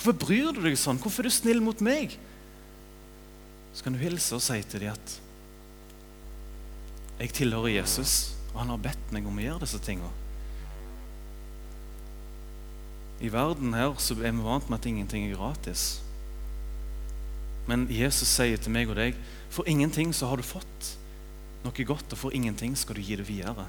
Hvorfor 0.02 0.18
bryr 0.18 0.48
du 0.50 0.64
deg 0.64 0.74
sånn? 0.74 0.98
Hvorfor 0.98 1.22
er 1.22 1.30
du 1.30 1.34
snill 1.34 1.60
mot 1.62 1.78
meg? 1.84 2.16
Så 3.70 3.84
kan 3.84 3.94
du 3.94 4.00
hilse 4.02 4.34
og 4.34 4.42
si 4.42 4.56
til 4.66 4.82
dem 4.82 4.96
at 4.96 5.18
jeg 7.22 7.30
tilhører 7.36 7.76
Jesus, 7.76 8.32
og 8.50 8.64
han 8.64 8.72
har 8.72 8.80
bedt 8.82 9.12
meg 9.14 9.28
om 9.30 9.36
å 9.38 9.44
gjøre 9.44 9.62
disse 9.62 9.78
tingene. 9.84 10.10
I 13.22 13.30
verden 13.30 13.76
her 13.78 13.94
så 14.02 14.16
er 14.18 14.34
vi 14.34 14.42
vant 14.42 14.66
med 14.66 14.80
at 14.80 14.88
ingenting 14.90 15.28
er 15.28 15.38
gratis. 15.38 16.00
Men 17.70 17.86
Jesus 17.86 18.32
sier 18.32 18.58
til 18.58 18.74
meg 18.74 18.90
og 18.90 18.98
deg 18.98 19.14
for 19.54 19.68
ingenting 19.70 20.10
så 20.16 20.26
har 20.26 20.40
du 20.40 20.42
fått 20.42 20.96
noe 21.62 21.86
godt, 21.86 22.12
og 22.12 22.18
for 22.18 22.34
ingenting 22.34 22.74
skal 22.78 22.98
du 22.98 23.04
gi 23.04 23.16
det 23.18 23.28
videre. 23.28 23.66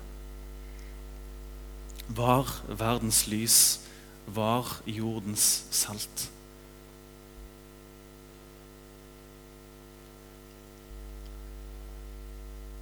Var 2.13 2.53
verdens 2.67 3.25
lys 3.31 3.59
var 4.25 4.79
jordens 4.87 5.65
salt. 5.71 6.29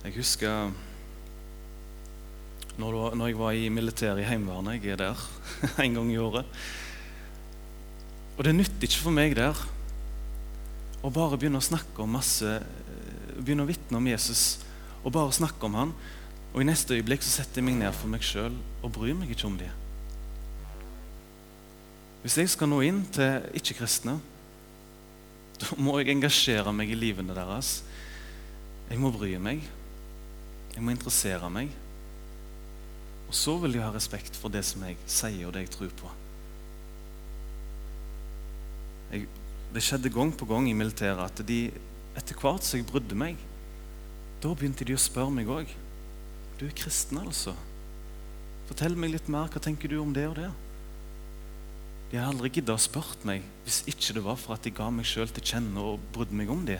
Jeg 0.01 0.15
husker 0.17 0.71
når, 2.81 3.27
jeg 3.27 3.37
var 3.37 3.51
i 3.53 3.69
militæret 3.69 4.23
i 4.23 4.25
Heimevernet. 4.25 4.81
Jeg 4.81 4.95
er 4.95 5.03
der 5.03 5.27
en 5.83 5.93
gang 5.93 6.09
i 6.13 6.17
året. 6.17 6.45
Og 8.37 8.43
det 8.47 8.55
nytter 8.55 8.87
ikke 8.87 9.03
for 9.03 9.13
meg 9.13 9.35
der 9.37 9.57
å 11.05 11.11
bare 11.13 11.37
begynne 11.37 11.61
å 11.61 11.65
snakke 11.65 12.03
om 12.03 12.17
masse 12.17 12.59
Begynne 13.41 13.63
å 13.63 13.69
vitne 13.69 13.97
om 13.97 14.05
Jesus 14.05 14.59
og 15.03 15.13
bare 15.15 15.33
snakke 15.33 15.65
om 15.67 15.77
han. 15.79 15.93
Og 16.51 16.61
i 16.61 16.67
neste 16.67 16.97
øyeblikk 16.97 17.23
så 17.23 17.39
setter 17.39 17.61
jeg 17.61 17.69
meg 17.69 17.79
ned 17.79 17.95
for 17.95 18.11
meg 18.11 18.25
sjøl 18.25 18.55
og 18.81 18.91
bryr 18.93 19.15
meg 19.17 19.31
ikke 19.31 19.47
om 19.47 19.57
det. 19.59 19.69
Hvis 22.21 22.37
jeg 22.37 22.51
skal 22.53 22.69
nå 22.69 22.81
inn 22.85 23.01
til 23.13 23.47
ikke-kristne, 23.57 24.19
da 25.61 25.77
må 25.81 25.97
jeg 25.99 26.11
engasjere 26.13 26.73
meg 26.73 26.91
i 26.91 26.97
livene 26.97 27.33
deres. 27.37 27.79
Jeg 28.89 28.99
må 29.01 29.09
bry 29.13 29.33
meg. 29.41 29.63
Jeg 30.75 30.83
må 30.83 30.93
interessere 30.93 31.49
meg. 31.53 31.71
Og 33.29 33.37
så 33.37 33.55
vil 33.61 33.77
jeg 33.77 33.85
ha 33.85 33.93
respekt 33.95 34.37
for 34.37 34.53
det 34.53 34.63
som 34.67 34.83
jeg 34.85 34.97
sier, 35.09 35.45
og 35.47 35.55
det 35.55 35.65
jeg 35.65 35.73
tror 35.73 35.93
på. 36.01 36.09
Jeg, 39.11 39.29
det 39.71 39.83
skjedde 39.85 40.11
gang 40.13 40.33
på 40.35 40.47
gang 40.49 40.67
i 40.69 40.75
militæret 40.75 41.23
at 41.23 41.47
de 41.47 41.61
etter 42.19 42.37
hvert 42.37 42.65
som 42.67 42.81
jeg 42.81 42.89
brydde 42.89 43.17
meg, 43.17 43.39
da 44.41 44.51
begynte 44.57 44.85
de 44.87 44.95
å 44.97 45.01
spørre 45.01 45.33
meg 45.33 45.49
òg. 45.53 45.69
Du 46.57 46.65
er 46.65 46.73
kristen, 46.77 47.19
altså? 47.21 47.53
Fortell 48.69 48.95
meg 48.97 49.13
litt 49.13 49.29
mer. 49.29 49.49
Hva 49.51 49.61
tenker 49.61 49.91
du 49.91 49.99
om 50.01 50.13
det 50.15 50.25
og 50.29 50.37
det? 50.39 50.49
De 52.11 52.19
hadde 52.19 52.33
aldri 52.33 52.49
giddet 52.57 52.73
å 52.73 52.81
spørre 52.81 53.27
meg 53.27 53.45
hvis 53.63 53.83
ikke 53.87 54.17
det 54.17 54.23
var 54.25 54.39
for 54.39 54.57
at 54.57 54.65
de 54.65 54.73
ga 54.75 54.89
meg 54.91 55.07
sjøl 55.07 55.29
til 55.31 55.45
kjenne 55.53 55.85
og 55.93 56.01
brydde 56.15 56.37
meg 56.37 56.51
om 56.51 56.65
det. 56.67 56.79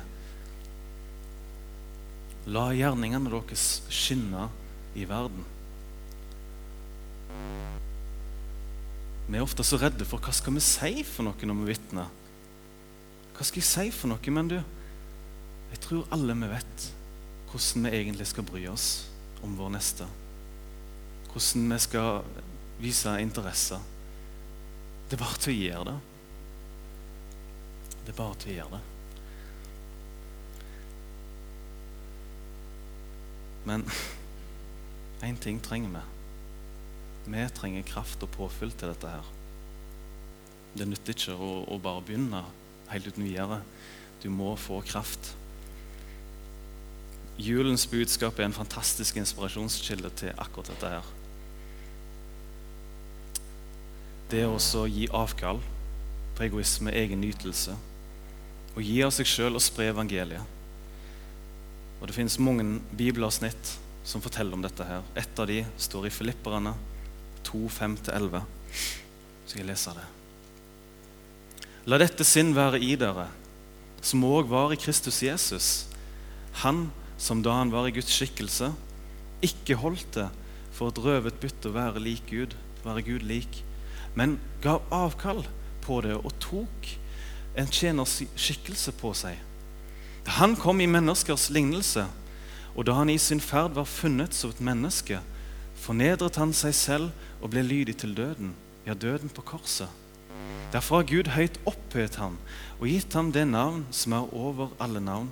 La 2.51 2.72
gjerningene 2.74 3.30
deres 3.32 3.65
skinne 3.94 4.48
i 4.98 5.06
verden. 5.08 5.46
Vi 9.30 9.38
er 9.38 9.46
ofte 9.46 9.63
så 9.63 9.77
redde 9.80 10.03
for 10.10 10.20
hva 10.20 10.34
skal 10.36 10.58
vi 10.58 10.63
si 10.65 11.06
for 11.08 11.30
noe 11.30 11.48
når 11.48 11.62
vi 11.62 11.70
vitner. 11.70 12.10
Hva 13.38 13.46
skal 13.48 13.62
jeg 13.62 13.70
si 13.70 13.94
for 13.96 14.12
noe? 14.12 14.34
Men 14.34 14.50
du, 14.51 14.58
jeg 15.72 15.84
tror 15.86 16.10
alle 16.12 16.36
vi 16.41 16.50
vet 16.51 16.89
hvordan 17.51 17.86
vi 17.86 17.96
egentlig 18.00 18.27
skal 18.31 18.48
bry 18.48 18.65
oss 18.72 18.89
om 19.43 19.55
vår 19.60 19.74
neste. 19.75 20.08
Hvordan 21.31 21.74
vi 21.74 21.79
skal 21.84 22.22
vise 22.81 23.15
interesse 23.22 23.79
det 25.12 25.17
er 25.17 25.25
bare 25.25 25.39
til 25.43 25.51
å 25.51 25.60
gjøre 25.60 25.86
det. 25.89 25.98
Det 28.05 28.12
er 28.13 28.15
bare 28.15 28.36
til 28.39 28.51
å 28.53 28.53
gjøre 28.55 28.77
det. 28.77 28.86
Men 33.67 33.84
én 35.27 35.41
ting 35.43 35.60
trenger 35.60 35.98
vi. 35.98 36.03
Vi 37.36 37.43
trenger 37.60 37.89
kraft 37.91 38.24
og 38.24 38.31
påfyll 38.38 38.72
til 38.72 38.93
dette 38.93 39.12
her. 39.12 39.27
Det 40.79 40.88
nytter 40.88 41.12
ikke 41.12 41.36
å, 41.36 41.51
å 41.67 41.79
bare 41.84 42.05
begynne 42.08 42.46
helt 42.93 43.12
uten 43.12 43.27
videre. 43.27 43.60
Du 44.24 44.29
må 44.31 44.53
få 44.55 44.79
kraft. 44.88 45.20
Julens 47.41 47.88
budskap 47.89 48.38
er 48.39 48.50
en 48.50 48.55
fantastisk 48.55 49.17
inspirasjonskilde 49.17 50.13
til 50.21 50.38
akkurat 50.38 50.69
dette 50.74 50.93
her 50.93 51.10
det 54.31 54.45
å 54.48 54.86
gi 54.88 55.10
avkall 55.12 55.60
på 56.38 56.45
egoisme, 56.45 56.93
egen 56.95 57.21
nytelse. 57.24 57.75
Å 58.75 58.83
gi 58.83 59.01
av 59.03 59.12
seg 59.12 59.27
sjøl 59.27 59.57
og 59.60 59.63
spre 59.63 59.89
evangeliet. 59.91 60.60
Og 62.00 62.07
Det 62.07 62.15
finnes 62.15 62.39
mange 62.39 62.79
bibelavsnitt 62.98 63.75
som 64.03 64.24
forteller 64.24 64.53
om 64.53 64.62
dette. 64.62 64.83
her. 64.83 65.03
Et 65.15 65.39
av 65.39 65.48
de 65.48 65.65
står 65.77 66.07
i 66.07 66.10
Filipperne 66.10 66.74
2, 67.43 67.67
5-11. 67.69 68.41
Så 69.45 69.57
jeg 69.57 69.65
leser 69.65 69.91
det. 69.91 70.07
La 71.86 71.98
dette 71.98 72.24
sinn 72.24 72.55
være 72.55 72.79
i 72.79 72.95
dere, 72.95 73.27
som 74.01 74.24
òg 74.24 74.48
var 74.48 74.71
i 74.71 74.77
Kristus 74.77 75.21
Jesus. 75.21 75.88
Han 76.63 76.91
som 77.21 77.43
da 77.45 77.59
han 77.59 77.73
var 77.73 77.87
i 77.87 77.93
Guds 77.95 78.09
skikkelse, 78.15 78.71
ikke 79.45 79.77
holdt 79.77 80.15
det 80.17 80.29
for 80.73 80.89
et 80.89 81.01
røvet 81.01 81.37
bytte 81.41 81.69
å 81.69 81.75
være 81.75 82.01
lik 82.01 82.25
Gud, 82.29 82.55
være 82.85 83.05
Gud 83.05 83.25
lik 83.29 83.61
men 84.15 84.39
gav 84.63 84.83
avkall 84.91 85.45
på 85.85 86.01
det 86.05 86.15
og 86.17 86.33
tok 86.43 86.89
en 87.59 87.71
tjeners 87.71 88.19
skikkelse 88.35 88.93
på 88.99 89.13
seg. 89.17 89.37
Han 90.37 90.55
kom 90.59 90.81
i 90.81 90.89
menneskers 90.89 91.49
lignelse, 91.53 92.05
og 92.75 92.85
da 92.87 92.95
han 92.99 93.09
i 93.11 93.17
sin 93.19 93.41
ferd 93.43 93.75
var 93.75 93.89
funnet 93.89 94.35
som 94.35 94.53
et 94.53 94.61
menneske, 94.63 95.19
fornedret 95.81 96.37
han 96.39 96.53
seg 96.55 96.75
selv 96.77 97.41
og 97.41 97.51
ble 97.51 97.63
lydig 97.65 97.97
til 98.03 98.13
døden, 98.15 98.53
ja, 98.85 98.93
døden 98.93 99.31
på 99.33 99.43
korset. 99.43 99.89
Derfor 100.71 101.01
har 101.01 101.09
Gud 101.09 101.33
høyt 101.33 101.57
opphøyet 101.67 102.15
ham 102.21 102.37
og 102.77 102.87
gitt 102.87 103.15
ham 103.17 103.33
det 103.35 103.43
navn 103.49 103.83
som 103.91 104.15
er 104.15 104.29
over 104.31 104.71
alle 104.79 105.01
navn, 105.03 105.31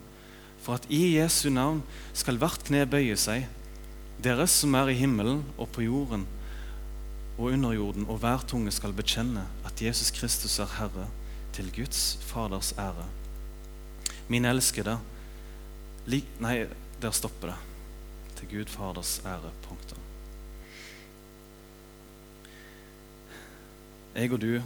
for 0.64 0.80
at 0.80 0.88
i 0.92 1.16
Jesu 1.16 1.50
navn 1.54 1.84
skal 2.14 2.40
hvert 2.42 2.66
kne 2.68 2.86
bøye 2.90 3.16
seg, 3.20 3.48
deres 4.20 4.58
som 4.62 4.76
er 4.76 4.92
i 4.92 4.98
himmelen 5.00 5.46
og 5.58 5.70
på 5.76 5.86
jorden, 5.86 6.26
og 7.40 7.54
under 7.54 7.72
jorden, 7.78 8.08
og 8.12 8.20
hver 8.20 8.44
tunge 8.48 8.72
skal 8.76 8.96
bekjenne 8.96 9.46
at 9.68 9.82
Jesus 9.82 10.12
Kristus 10.12 10.60
er 10.60 10.72
Herre, 10.80 11.08
til 11.56 11.72
Guds 11.76 12.20
Faders 12.28 12.74
ære. 12.78 13.08
Min 14.30 14.46
elskede 14.46 15.00
Nei, 16.10 16.66
der 17.02 17.12
stopper 17.14 17.52
det. 17.52 17.58
Til 18.40 18.48
Gud 18.50 18.72
Faders 18.74 19.20
ære. 19.26 19.52
Punktum. 19.62 20.00
Jeg 24.16 24.32
og 24.34 24.42
du 24.42 24.62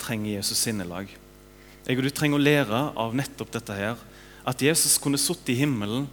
trenger 0.00 0.38
Jesus 0.38 0.62
sinnelag. 0.64 1.10
Jeg 1.86 1.98
og 1.98 2.06
du 2.06 2.10
trenger 2.10 2.40
å 2.40 2.42
lære 2.42 2.80
av 2.96 3.12
nettopp 3.18 3.52
dette 3.52 3.76
her. 3.76 4.00
At 4.48 4.62
Jesus 4.62 4.98
kunne 4.98 5.20
sittet 5.20 5.54
i 5.54 5.60
himmelen 5.62 6.08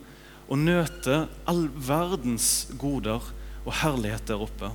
og 0.50 0.62
nøte 0.62 1.24
all 1.50 1.68
verdens 1.74 2.70
goder 2.82 3.24
og 3.66 3.76
herlighet 3.82 4.28
der 4.30 4.42
oppe. 4.42 4.72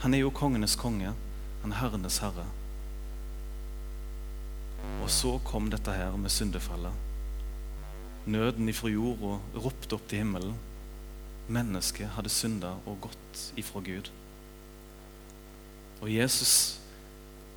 Han 0.00 0.14
er 0.16 0.24
jo 0.24 0.32
kongenes 0.32 0.76
konge. 0.80 1.12
Han 1.62 1.72
er 1.72 1.80
herrenes 1.82 2.18
herre. 2.24 2.46
Og 5.04 5.10
så 5.12 5.36
kom 5.44 5.68
dette 5.72 5.92
her 5.92 6.16
med 6.16 6.32
syndefallet. 6.32 6.92
Nøden 8.30 8.68
ifra 8.68 8.88
jorda 8.92 9.38
ropte 9.56 9.96
opp 9.96 10.08
til 10.08 10.22
himmelen. 10.22 10.56
Mennesket 11.50 12.12
hadde 12.14 12.32
synda 12.32 12.76
og 12.86 13.00
gått 13.08 13.44
ifra 13.60 13.82
Gud. 13.84 14.10
Og 16.00 16.08
Jesus 16.12 16.54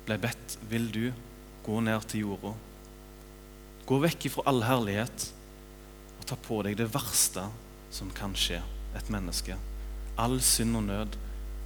ble 0.04 0.18
bedt 0.20 0.56
vil 0.68 0.88
du 0.92 1.04
gå 1.64 1.80
ned 1.84 2.08
til 2.10 2.26
jorda. 2.26 2.52
Gå 3.84 3.98
vekk 4.00 4.30
ifra 4.30 4.46
all 4.48 4.62
herlighet 4.64 5.28
og 6.18 6.26
ta 6.28 6.38
på 6.40 6.62
deg 6.64 6.78
det 6.78 6.88
verste 6.94 7.44
som 7.92 8.12
kan 8.16 8.32
skje 8.38 8.62
et 8.96 9.10
menneske. 9.12 9.56
All 10.20 10.38
synd 10.44 10.78
og 10.78 10.86
nød 10.88 11.18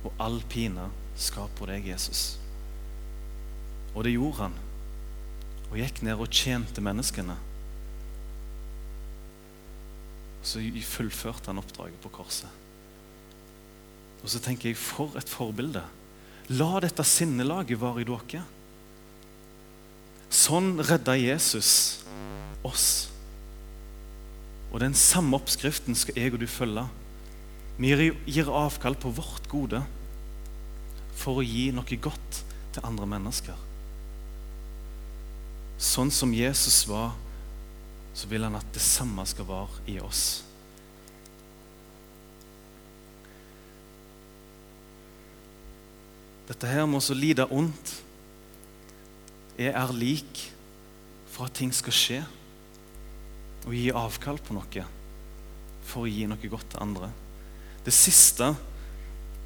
og 0.06 0.14
all 0.22 0.40
pine 0.50 0.88
skal 1.18 1.50
på 1.58 1.66
deg, 1.70 1.86
Jesus. 1.90 2.38
Og 3.94 4.04
det 4.06 4.14
gjorde 4.14 4.46
han. 4.46 4.56
Og 5.68 5.78
gikk 5.80 6.02
ned 6.06 6.18
og 6.18 6.30
tjente 6.32 6.82
menneskene. 6.84 7.36
Så 10.46 10.62
fullførte 10.86 11.50
han 11.50 11.60
oppdraget 11.60 11.98
på 12.02 12.12
korset. 12.14 12.48
Og 14.22 14.30
så 14.30 14.40
tenker 14.42 14.70
jeg, 14.70 14.78
for 14.80 15.14
et 15.18 15.30
forbilde. 15.30 15.82
La 16.48 16.70
dette 16.82 17.04
sinnelaget 17.06 17.78
være 17.80 18.02
i 18.02 18.08
dere. 18.08 18.44
Sånn 20.28 20.76
redda 20.84 21.16
Jesus 21.16 22.00
oss. 22.66 23.08
Og 24.68 24.82
den 24.82 24.96
samme 24.96 25.38
oppskriften 25.38 25.96
skal 25.96 26.18
jeg 26.20 26.34
og 26.34 26.42
du 26.42 26.48
følge. 26.50 26.84
Vi 27.78 27.94
gir 28.26 28.50
avkall 28.52 28.98
på 28.98 29.12
vårt 29.16 29.48
gode 29.48 29.80
for 31.18 31.40
å 31.40 31.46
gi 31.46 31.70
noe 31.74 32.00
godt 32.02 32.42
til 32.74 32.84
andre 32.86 33.08
mennesker. 33.08 33.64
Sånn 35.78 36.10
som 36.10 36.34
Jesus 36.34 36.82
var, 36.90 37.14
så 38.18 38.26
vil 38.30 38.44
han 38.44 38.58
at 38.58 38.66
det 38.74 38.82
samme 38.82 39.22
skal 39.30 39.46
være 39.46 39.86
i 39.94 39.98
oss. 40.02 40.42
Dette 46.48 46.66
her 46.66 46.86
må 46.88 46.98
så 47.04 47.14
lide 47.14 47.46
ondt 47.52 47.92
jeg 49.58 49.74
er 49.74 49.94
lik 49.96 50.42
for 51.28 51.48
at 51.48 51.56
ting 51.58 51.72
skal 51.74 51.94
skje, 51.94 52.18
og 53.66 53.74
gi 53.74 53.88
avkall 53.92 54.38
på 54.40 54.54
noe 54.56 54.84
for 55.88 56.04
å 56.04 56.10
gi 56.10 56.26
noe 56.28 56.50
godt 56.50 56.70
til 56.72 56.82
andre. 56.84 57.08
Det 57.84 57.94
siste 57.96 58.52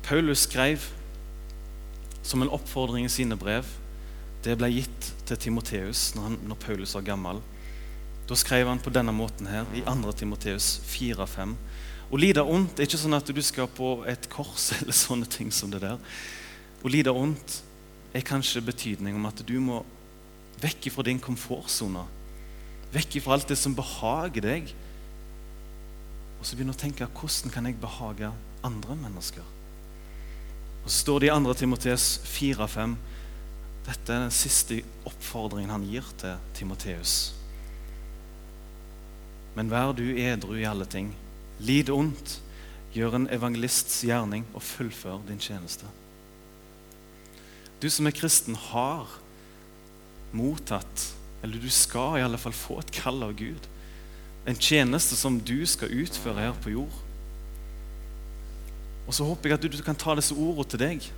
Paulus 0.02 0.45
skrev 0.49 0.83
som 2.26 2.42
en 2.42 2.50
oppfordring 2.54 3.07
i 3.07 3.12
sine 3.12 3.38
brev, 3.38 3.66
det 4.42 4.57
ble 4.59 4.71
gitt 4.73 5.11
til 5.26 5.38
Timoteus 5.38 6.12
når, 6.19 6.37
når 6.50 6.59
Paulus 6.62 6.95
var 6.99 7.07
gammel. 7.07 7.40
Da 8.26 8.38
skrev 8.38 8.69
han 8.71 8.83
på 8.83 8.90
denne 8.95 9.14
måten 9.14 9.47
her 9.50 9.66
i 9.75 9.85
2. 9.87 10.14
Timoteus 10.19 10.75
4-5. 10.90 11.54
Å 12.12 12.21
lide 12.21 12.45
ondt 12.45 12.78
er 12.78 12.88
ikke 12.88 13.00
sånn 13.00 13.16
at 13.16 13.31
du 13.31 13.42
skal 13.42 13.71
på 13.71 13.95
et 14.11 14.28
kors 14.33 14.71
eller 14.81 14.97
sånne 14.97 15.31
ting 15.31 15.54
som 15.54 15.71
det 15.73 15.83
der. 15.85 15.99
Å 16.83 16.90
lide 16.90 17.14
ondt 17.14 17.61
er 18.12 18.26
kanskje 18.26 18.64
betydning 18.66 19.16
om 19.16 19.31
at 19.31 19.40
du 19.47 19.54
må 19.62 19.81
vekk 20.62 20.90
fra 20.95 21.04
din 21.07 21.21
komfortsone. 21.23 22.04
Vekk 22.93 23.19
fra 23.25 23.37
alt 23.37 23.50
det 23.50 23.58
som 23.58 23.75
behager 23.76 24.45
deg. 24.45 24.73
Og 26.39 26.47
så 26.47 26.56
begynner 26.56 26.76
å 26.76 26.82
tenke 26.82 27.06
hvordan 27.06 27.52
kan 27.54 27.67
jeg 27.69 27.80
behage 27.82 28.30
andre 28.67 28.97
mennesker? 28.99 29.45
Og 30.82 30.91
Så 30.91 31.04
står 31.04 31.23
det 31.23 31.30
i 31.30 31.34
2. 31.34 31.54
Timoteus 31.54 32.06
4-5 32.26 32.97
Dette 33.87 34.15
er 34.15 34.25
den 34.25 34.34
siste 34.34 34.80
oppfordringen 35.06 35.71
han 35.71 35.87
gir 35.87 36.06
til 36.19 36.39
Timoteus. 36.54 37.32
Men 39.56 39.71
vær 39.71 39.91
du 39.95 40.04
edru 40.15 40.54
i 40.56 40.67
alle 40.69 40.87
ting. 40.87 41.10
Lid 41.58 41.91
ondt. 41.91 42.39
Gjør 42.93 43.17
en 43.17 43.30
evangelists 43.32 44.02
gjerning 44.04 44.45
og 44.52 44.63
fullfør 44.63 45.23
din 45.26 45.41
tjeneste. 45.41 45.89
Du 47.82 47.89
som 47.91 48.06
er 48.06 48.15
kristen, 48.15 48.54
har 48.54 49.08
mottatt, 50.36 51.06
eller 51.42 51.60
du 51.60 51.71
skal 51.73 52.18
i 52.18 52.25
alle 52.25 52.40
fall 52.40 52.54
få 52.56 52.80
et 52.82 52.92
kall 52.95 53.23
av 53.26 53.34
Gud. 53.38 53.68
En 54.49 54.58
tjeneste 54.58 55.18
som 55.18 55.38
du 55.38 55.60
skal 55.68 55.92
utføre 56.02 56.49
her 56.49 56.58
på 56.62 56.75
jord. 56.75 57.00
Og 59.06 59.14
så 59.16 59.26
håper 59.26 59.50
jeg 59.50 59.58
at 59.58 59.64
du, 59.64 59.71
du 59.76 59.84
kan 59.86 59.99
ta 59.99 60.14
disse 60.18 60.34
ordene 60.34 60.68
til 60.71 60.82
deg. 60.82 61.08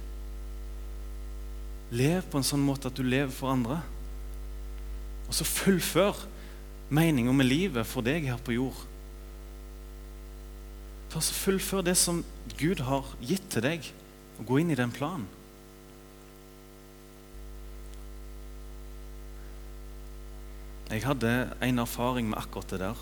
Lev 1.94 2.24
på 2.31 2.40
en 2.40 2.46
sånn 2.46 2.64
måte 2.64 2.88
at 2.90 2.96
du 2.96 3.05
lever 3.05 3.33
for 3.33 3.53
andre. 3.53 3.79
Og 5.29 5.37
så 5.37 5.46
fullfør 5.46 6.24
meninga 6.94 7.33
med 7.33 7.48
livet 7.48 7.87
for 7.88 8.05
deg 8.05 8.29
her 8.29 8.40
på 8.44 8.57
jord. 8.57 8.83
Ta 11.14 11.20
så 11.22 11.35
Fullfør 11.37 11.85
det 11.87 11.94
som 11.94 12.24
Gud 12.59 12.81
har 12.83 13.07
gitt 13.22 13.46
til 13.53 13.62
deg, 13.62 13.87
og 14.40 14.48
gå 14.48 14.57
inn 14.59 14.72
i 14.74 14.79
den 14.79 14.90
planen. 14.90 15.29
Jeg 20.90 21.05
hadde 21.07 21.33
en 21.64 21.81
erfaring 21.81 22.29
med 22.29 22.38
akkurat 22.38 22.70
det 22.70 22.81
der. 22.83 23.01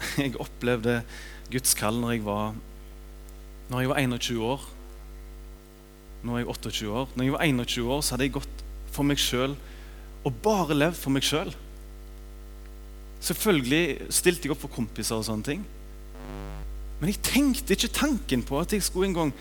Jeg 0.22 0.36
opplevde 0.40 1.00
Guds 1.50 1.74
kall 1.78 1.98
når 2.02 2.10
jeg 2.16 2.24
var, 2.26 2.54
når 3.70 3.80
jeg 3.80 3.88
var 3.88 3.98
21 4.02 4.42
år. 4.44 4.64
Nå 6.26 6.34
er 6.34 6.42
jeg 6.42 6.48
28 6.48 6.90
år. 6.90 7.12
Når 7.14 7.24
jeg 7.24 7.32
var 7.32 7.44
21 7.44 7.92
år, 7.92 8.00
så 8.02 8.14
hadde 8.14 8.26
jeg 8.26 8.34
gått 8.34 8.64
for 8.90 9.06
meg 9.06 9.20
sjøl 9.20 9.54
og 10.26 10.40
bare 10.42 10.74
levd 10.74 10.98
for 10.98 11.14
meg 11.14 11.22
sjøl. 11.26 11.52
Selvfølgelig 13.22 14.10
stilte 14.14 14.48
jeg 14.48 14.54
opp 14.56 14.64
for 14.64 14.74
kompiser 14.74 15.20
og 15.20 15.26
sånne 15.28 15.46
ting. 15.46 15.62
Men 16.98 17.12
jeg 17.12 17.22
tenkte 17.24 17.76
ikke 17.76 17.92
tanken 17.94 18.42
på 18.46 18.58
at 18.58 18.72
jeg 18.72 18.82
skulle 18.82 19.10
en 19.10 19.16
gang 19.18 19.32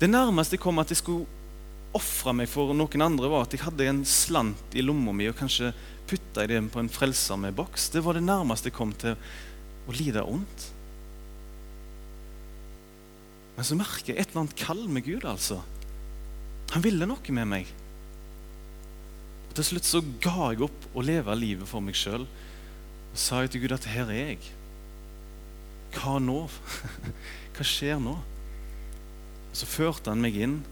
Det 0.00 0.08
nærmeste 0.10 0.56
jeg 0.56 0.62
kom 0.64 0.80
at 0.82 0.90
jeg 0.90 0.98
skulle 0.98 1.41
ofra 1.96 2.32
meg 2.36 2.48
for 2.50 2.72
noen 2.76 3.04
andre, 3.04 3.30
var 3.30 3.46
at 3.46 3.54
jeg 3.54 3.64
hadde 3.64 3.88
en 3.88 4.04
slant 4.08 4.76
i 4.76 4.84
lomma 4.84 5.12
mi 5.16 5.28
og 5.30 5.36
kanskje 5.38 5.72
putta 6.08 6.46
det 6.48 6.60
på 6.72 6.80
en 6.80 6.92
frelser 6.92 7.40
med 7.40 7.56
boks. 7.56 7.90
Det 7.92 8.02
var 8.04 8.16
det 8.16 8.24
nærmeste 8.24 8.70
jeg 8.70 8.76
kom 8.76 8.94
til 8.96 9.16
å 9.88 9.96
lide 9.96 10.24
ondt. 10.24 10.68
Men 13.56 13.68
så 13.68 13.76
merker 13.76 14.12
jeg 14.12 14.20
et 14.20 14.32
eller 14.32 14.44
annet 14.46 14.58
kall 14.58 14.86
med 14.88 15.04
Gud, 15.06 15.26
altså. 15.28 15.60
Han 16.72 16.84
ville 16.84 17.08
noe 17.08 17.36
med 17.36 17.48
meg. 17.50 17.72
Og 19.50 19.56
Til 19.58 19.68
slutt 19.68 19.88
så 19.88 20.00
ga 20.24 20.52
jeg 20.54 20.64
opp 20.64 20.88
å 20.96 21.04
leve 21.04 21.36
livet 21.36 21.68
for 21.68 21.84
meg 21.84 21.98
sjøl 21.98 22.24
og 22.24 23.18
sa 23.20 23.42
jeg 23.42 23.52
til 23.52 23.66
Gud 23.66 23.74
at 23.76 23.86
her 23.92 24.08
er 24.08 24.30
jeg. 24.30 24.52
Hva 25.92 26.16
nå? 26.24 26.46
Hva 27.54 27.66
skjer 27.68 27.98
nå? 28.00 28.14
Så 29.52 29.68
førte 29.68 30.08
han 30.08 30.24
meg 30.24 30.38
inn 30.40 30.62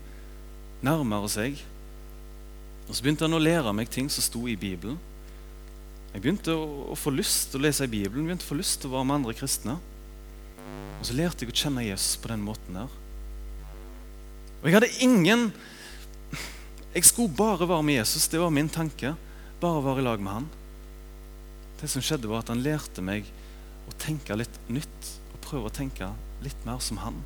nærmere 0.84 1.28
seg. 1.30 1.60
Og 2.88 2.96
Så 2.96 3.04
begynte 3.04 3.26
han 3.26 3.36
å 3.36 3.42
lære 3.42 3.72
meg 3.76 3.90
ting 3.92 4.08
som 4.10 4.24
sto 4.24 4.46
i 4.50 4.58
Bibelen. 4.58 4.98
Jeg 6.10 6.24
begynte 6.24 6.54
å, 6.56 6.90
å 6.90 6.96
få 6.98 7.12
lyst 7.14 7.52
til 7.52 7.60
å 7.60 7.64
lese 7.68 7.86
i 7.86 7.90
Bibelen, 7.90 8.26
begynte 8.26 8.46
å 8.46 8.50
få 8.50 8.58
lyst 8.58 8.80
til 8.82 8.90
å 8.90 8.96
være 8.96 9.06
med 9.06 9.20
andre 9.20 9.36
kristne. 9.38 9.76
Og 10.98 11.06
så 11.06 11.14
lærte 11.16 11.46
jeg 11.46 11.52
å 11.52 11.60
kjenne 11.62 11.86
Jesus 11.86 12.18
på 12.20 12.32
den 12.32 12.42
måten 12.44 12.76
der. 12.76 12.96
Og 14.60 14.68
jeg 14.68 14.76
hadde 14.76 14.90
ingen 15.00 15.52
Jeg 16.90 17.06
skulle 17.06 17.30
bare 17.30 17.68
være 17.70 17.84
med 17.86 18.00
Jesus. 18.00 18.26
Det 18.26 18.40
var 18.42 18.50
min 18.50 18.68
tanke. 18.68 19.14
Bare 19.62 19.84
være 19.84 20.02
i 20.02 20.04
lag 20.08 20.20
med 20.20 20.32
han. 20.32 20.48
Det 21.78 21.86
som 21.88 22.02
skjedde, 22.02 22.26
var 22.26 22.42
at 22.42 22.50
han 22.50 22.64
lærte 22.64 23.04
meg 23.04 23.28
å 23.86 23.94
tenke 24.02 24.34
litt 24.34 24.58
nytt. 24.66 25.12
Og 25.30 25.38
prøve 25.44 25.70
å 25.70 25.76
tenke 25.76 26.10
litt 26.42 26.66
mer 26.66 26.82
som 26.82 26.98
han. 27.04 27.22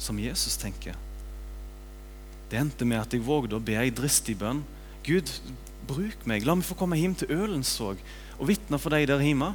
Som 0.00 0.16
Jesus 0.22 0.56
tenker. 0.56 0.96
Det 2.52 2.58
endte 2.60 2.84
med 2.84 3.00
at 3.00 3.14
jeg 3.16 3.24
vågde 3.24 3.56
å 3.56 3.64
be 3.64 3.78
ei 3.80 3.88
dristig 3.88 4.34
bønn. 4.36 4.58
Gud, 5.06 5.30
bruk 5.88 6.26
meg. 6.28 6.44
La 6.44 6.52
meg 6.52 6.66
få 6.68 6.76
komme 6.76 6.98
hjem 7.00 7.14
til 7.16 7.32
Ølensvåg 7.32 8.02
og 8.36 8.48
vitne 8.50 8.76
for 8.76 8.92
deg 8.92 9.06
der 9.08 9.24
hjemme. 9.24 9.54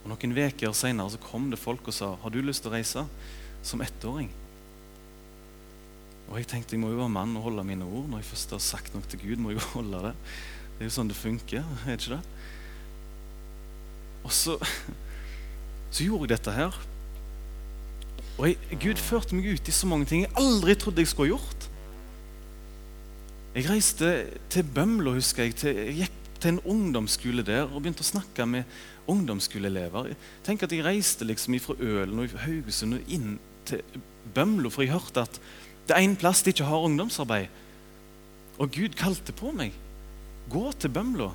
Og 0.00 0.08
Noen 0.08 0.32
uker 0.32 0.72
senere 0.72 1.20
kom 1.26 1.50
det 1.52 1.60
folk 1.60 1.84
og 1.92 1.96
sa 1.96 2.14
har 2.22 2.32
du 2.32 2.40
lyst 2.40 2.64
til 2.64 2.72
å 2.72 2.74
reise 2.78 3.04
som 3.60 3.84
ettåring. 3.84 4.32
Og 6.30 6.38
jeg 6.40 6.48
tenkte 6.48 6.78
jeg 6.78 6.80
må 6.80 6.94
jo 6.94 7.02
være 7.02 7.12
mann 7.12 7.36
og 7.36 7.50
holde 7.50 7.66
mine 7.68 7.84
ord. 7.84 8.08
Når 8.08 8.22
jeg 8.22 8.30
først 8.30 8.56
har 8.56 8.64
sagt 8.64 8.96
noe 8.96 9.04
til 9.12 9.20
Gud, 9.20 9.44
må 9.44 9.52
jeg 9.52 9.60
jo 9.60 9.68
holde 9.74 10.00
det. 10.08 10.14
Det 10.74 10.86
er 10.86 10.88
jo 10.88 10.96
sånn 10.96 11.12
det 11.12 11.20
funker. 11.20 11.68
er 11.84 11.92
det 11.92 12.00
ikke 12.00 12.16
det? 12.16 12.24
Og 14.24 14.32
så, 14.32 14.56
så 15.92 16.08
gjorde 16.08 16.24
jeg 16.24 16.36
dette 16.38 16.56
her. 16.56 16.80
Og 18.38 18.48
jeg, 18.48 18.78
Gud 18.82 18.98
førte 18.98 19.36
meg 19.36 19.46
ut 19.54 19.68
i 19.70 19.74
så 19.74 19.86
mange 19.86 20.08
ting 20.10 20.24
jeg 20.24 20.34
aldri 20.40 20.74
trodde 20.78 21.04
jeg 21.04 21.10
skulle 21.12 21.30
ha 21.30 21.38
gjort. 21.38 21.68
Jeg 23.54 23.68
reiste 23.70 24.10
til 24.50 24.66
Bømlo, 24.74 25.12
husker 25.14 25.46
jeg. 25.46 25.54
Til, 25.60 25.76
jeg 25.78 25.94
gikk 26.02 26.40
til 26.42 26.54
en 26.56 26.64
ungdomsskole 26.66 27.44
der 27.46 27.68
og 27.68 27.78
begynte 27.78 28.02
å 28.02 28.08
snakke 28.08 28.46
med 28.50 28.66
ungdomsskoleelever. 29.10 30.10
Tenk 30.46 30.64
at 30.64 30.72
Jeg 30.72 30.84
reiste 30.84 31.24
liksom 31.24 31.60
fra 31.62 31.76
Ølen 31.78 32.18
og 32.18 32.34
Haugesund 32.42 32.98
og 32.98 33.12
inn 33.14 33.38
til 33.68 33.84
Bømlo, 34.34 34.72
for 34.72 34.82
jeg 34.82 34.92
hørte 34.96 35.22
at 35.28 35.38
det 35.86 35.94
er 35.94 36.02
en 36.02 36.16
plass 36.16 36.42
de 36.42 36.50
ikke 36.50 36.66
har 36.66 36.88
ungdomsarbeid. 36.88 37.46
Og 38.58 38.70
Gud 38.74 38.96
kalte 38.98 39.32
på 39.36 39.52
meg. 39.54 39.74
Gå 40.50 40.72
til 40.80 40.90
Bømlo. 40.90 41.30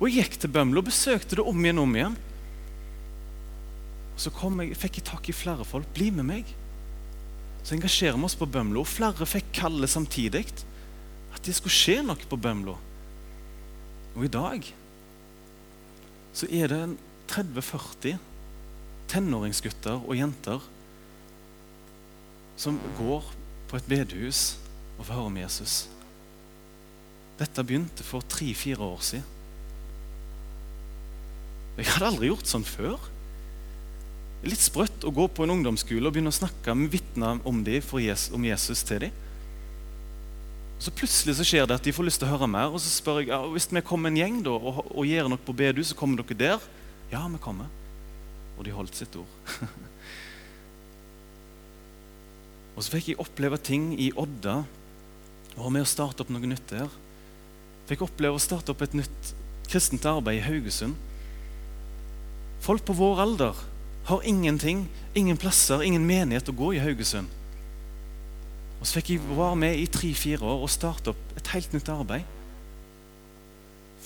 Og 0.00 0.08
jeg 0.08 0.26
gikk 0.26 0.40
til 0.40 0.52
Bømlo 0.52 0.82
og 0.82 0.90
besøkte 0.90 1.38
det 1.38 1.46
om 1.46 1.62
igjen 1.62 1.78
og 1.78 1.86
om 1.86 1.96
igjen. 1.96 2.16
Så 4.16 4.32
jeg, 4.32 4.76
fikk 4.80 5.00
jeg 5.00 5.08
tak 5.10 5.28
i 5.28 5.36
flere 5.36 5.64
folk. 5.64 5.88
Bli 5.94 6.10
med 6.10 6.26
meg. 6.28 6.52
Så 7.62 7.76
engasjerer 7.76 8.16
vi 8.16 8.28
oss 8.28 8.38
på 8.38 8.48
Bømlo. 8.48 8.82
Og 8.82 8.88
flere 8.88 9.28
fikk 9.28 9.52
kalle 9.60 9.88
samtidig 9.90 10.46
at 11.34 11.42
det 11.44 11.56
skulle 11.56 11.74
skje 11.74 12.00
noe 12.06 12.28
på 12.30 12.38
Bømlo. 12.40 12.76
Og 14.16 14.24
i 14.24 14.32
dag 14.32 14.64
så 16.36 16.48
er 16.52 16.72
det 16.72 16.80
30-40 17.32 18.16
tenåringsgutter 19.10 20.00
og 20.02 20.16
jenter 20.16 20.64
som 22.56 22.78
går 22.96 23.28
på 23.68 23.78
et 23.78 23.88
bedehus 23.90 24.56
og 24.96 25.04
får 25.04 25.14
høre 25.18 25.30
om 25.30 25.38
Jesus. 25.40 25.74
Dette 27.36 27.64
begynte 27.64 28.04
for 28.06 28.24
tre-fire 28.24 28.80
år 28.80 29.02
siden. 29.04 29.32
Jeg 31.76 31.90
hadde 31.92 32.08
aldri 32.08 32.30
gjort 32.30 32.48
sånn 32.48 32.64
før. 32.64 32.96
Det 34.40 34.48
er 34.48 34.52
litt 34.52 34.62
sprøtt 34.62 35.06
å 35.06 35.12
gå 35.14 35.26
på 35.32 35.44
en 35.44 35.54
ungdomsskole 35.56 36.06
og 36.06 36.14
begynne 36.14 36.30
å 36.30 36.36
snakke 36.36 36.74
med 36.76 36.92
vitner 36.92 37.40
om, 37.48 37.62
om 37.64 38.44
Jesus 38.46 38.84
til 38.86 39.06
dem. 39.06 39.22
Så 40.76 40.92
plutselig 40.92 41.38
så 41.38 41.44
skjer 41.46 41.64
det 41.64 41.78
at 41.78 41.86
de 41.86 41.92
får 41.94 42.04
lyst 42.04 42.20
til 42.20 42.28
å 42.28 42.34
høre 42.34 42.48
mer. 42.50 42.68
Og 42.68 42.82
så 42.84 42.90
spør 42.92 43.22
jeg 43.22 43.30
ja, 43.32 43.40
hvis 43.48 43.68
vi 43.72 43.82
kommer 43.84 44.12
en 44.12 44.20
gjeng 44.20 44.42
da, 44.44 44.52
og, 44.56 44.82
og 44.92 45.08
gjør 45.08 45.30
noe 45.32 45.40
på 45.40 45.54
BDU, 45.56 45.82
så 45.88 45.96
kommer 45.96 46.20
dere 46.20 46.40
der. 46.42 46.66
Ja, 47.12 47.24
vi 47.32 47.40
kommer. 47.42 47.70
Og 48.56 48.64
de 48.66 48.74
holdt 48.76 48.98
sitt 48.98 49.16
ord. 49.16 49.32
og 52.76 52.84
så 52.84 52.92
fikk 52.92 53.12
jeg 53.12 53.20
oppleve 53.24 53.58
ting 53.60 53.94
i 53.96 54.10
Odda. 54.20 54.60
Og 55.56 55.64
var 55.64 55.72
med 55.78 55.86
å 55.86 55.88
starte 55.88 56.24
opp 56.24 56.32
noe 56.32 56.52
nytt 56.52 56.68
der. 56.68 56.92
Fikk 57.88 58.04
oppleve 58.04 58.36
å 58.36 58.42
starte 58.42 58.74
opp 58.74 58.84
et 58.84 58.96
nytt 58.98 59.32
kristent 59.70 60.04
arbeid 60.08 60.42
i 60.42 60.44
Haugesund. 60.44 60.98
Folk 62.66 62.84
på 62.84 62.96
vår 62.98 63.24
alder 63.24 63.64
har 64.06 64.22
ingenting, 64.22 64.86
ingen 65.14 65.38
plasser, 65.40 65.82
ingen 65.82 66.04
menighet 66.06 66.48
å 66.50 66.54
gå 66.54 66.72
i 66.76 66.82
Haugesund. 66.82 67.26
Og 68.78 68.86
Så 68.86 69.00
fikk 69.00 69.14
jeg 69.14 69.26
være 69.26 69.58
med 69.58 69.80
i 69.80 69.86
tre-fire 69.90 70.46
år 70.46 70.64
og 70.66 70.70
starte 70.70 71.10
opp 71.10 71.36
et 71.38 71.52
helt 71.54 71.72
nytt 71.74 71.88
arbeid. 71.90 72.26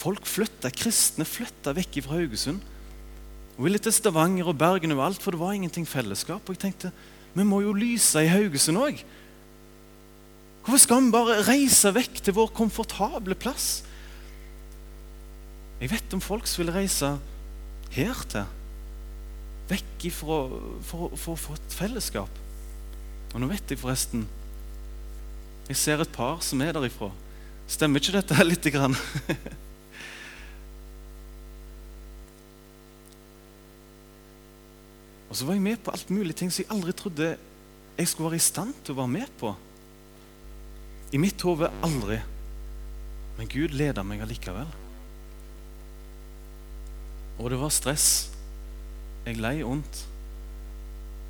Folk 0.00 0.24
flytta, 0.24 0.70
Kristne 0.72 1.26
flytta 1.28 1.74
vekk 1.76 2.00
fra 2.06 2.16
Haugesund. 2.16 2.62
Og 3.58 3.66
ville 3.66 3.80
til 3.82 3.92
Stavanger 3.92 4.48
og 4.48 4.56
Bergen 4.56 4.94
og 4.94 5.02
alt, 5.04 5.20
for 5.20 5.36
det 5.36 5.40
var 5.42 5.52
ingenting 5.52 5.84
fellesskap. 5.88 6.40
Og 6.46 6.56
jeg 6.56 6.62
tenkte 6.64 6.92
vi 7.34 7.44
må 7.46 7.60
jo 7.62 7.74
lyse 7.76 8.22
i 8.24 8.30
Haugesund 8.30 8.80
òg. 8.80 9.02
Hvorfor 10.64 10.80
skal 10.82 11.04
vi 11.04 11.12
bare 11.12 11.42
reise 11.46 11.92
vekk 11.94 12.22
til 12.24 12.36
vår 12.36 12.50
komfortable 12.56 13.36
plass? 13.38 13.82
Jeg 15.80 15.92
vet 15.92 16.16
om 16.16 16.24
folk 16.24 16.48
som 16.48 16.64
vil 16.64 16.72
reise 16.74 17.12
her 17.94 18.24
til. 18.32 18.48
Vekk 19.70 20.04
ifra, 20.10 20.42
for, 20.86 21.14
for 21.14 21.32
å 21.36 21.40
få 21.40 21.54
et 21.56 21.78
fellesskap. 21.78 22.38
Og 23.30 23.38
nå 23.40 23.46
vet 23.52 23.70
jeg 23.70 23.78
forresten 23.80 24.26
jeg 25.70 25.78
ser 25.78 26.00
et 26.02 26.10
par 26.10 26.40
som 26.42 26.58
er 26.64 26.74
derifra. 26.74 27.12
Stemmer 27.70 28.02
ikke 28.02 28.16
dette 28.16 28.34
lite 28.42 28.72
grann? 28.74 28.96
Og 35.30 35.38
så 35.38 35.46
var 35.46 35.54
jeg 35.54 35.62
med 35.62 35.78
på 35.78 35.92
alt 35.94 36.10
mulig 36.10 36.34
ting 36.34 36.50
som 36.50 36.64
jeg 36.64 36.72
aldri 36.74 36.90
trodde 36.98 37.38
jeg 38.00 38.08
skulle 38.08 38.32
være 38.32 38.40
i 38.40 38.42
stand 38.42 38.74
til 38.82 38.96
å 38.96 39.00
være 39.04 39.14
med 39.14 39.30
på. 39.38 39.54
I 41.14 41.18
mitt 41.22 41.42
hode 41.46 41.70
aldri. 41.86 42.18
Men 43.38 43.50
Gud 43.50 43.70
leda 43.76 44.02
meg 44.02 44.22
allikevel. 44.24 44.66
Og 47.38 47.46
det 47.52 47.58
var 47.60 47.70
stress. 47.70 48.29
Jeg 49.26 49.40
lei 49.40 49.60
vondt. 49.62 50.06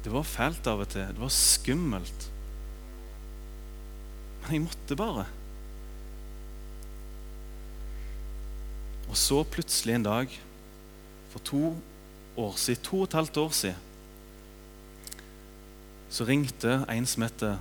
Det 0.05 0.12
var 0.12 0.24
fælt 0.24 0.68
av 0.70 0.81
og 0.85 0.88
til. 0.92 1.09
Det 1.11 1.20
var 1.20 1.33
skummelt. 1.35 2.26
Men 4.42 4.57
jeg 4.57 4.64
måtte 4.64 4.96
bare. 4.96 5.26
Og 9.11 9.18
så 9.18 9.42
plutselig 9.42 9.96
en 9.96 10.07
dag, 10.07 10.35
for 11.31 11.42
to 11.46 11.62
år 12.38 12.57
siden, 12.57 12.83
to 12.87 13.00
og 13.03 13.09
et 13.09 13.18
halvt 13.18 13.37
år 13.42 13.50
siden, 13.50 13.87
så 16.11 16.26
ringte 16.26 16.81
en 16.90 17.07
som 17.07 17.22
heter 17.22 17.59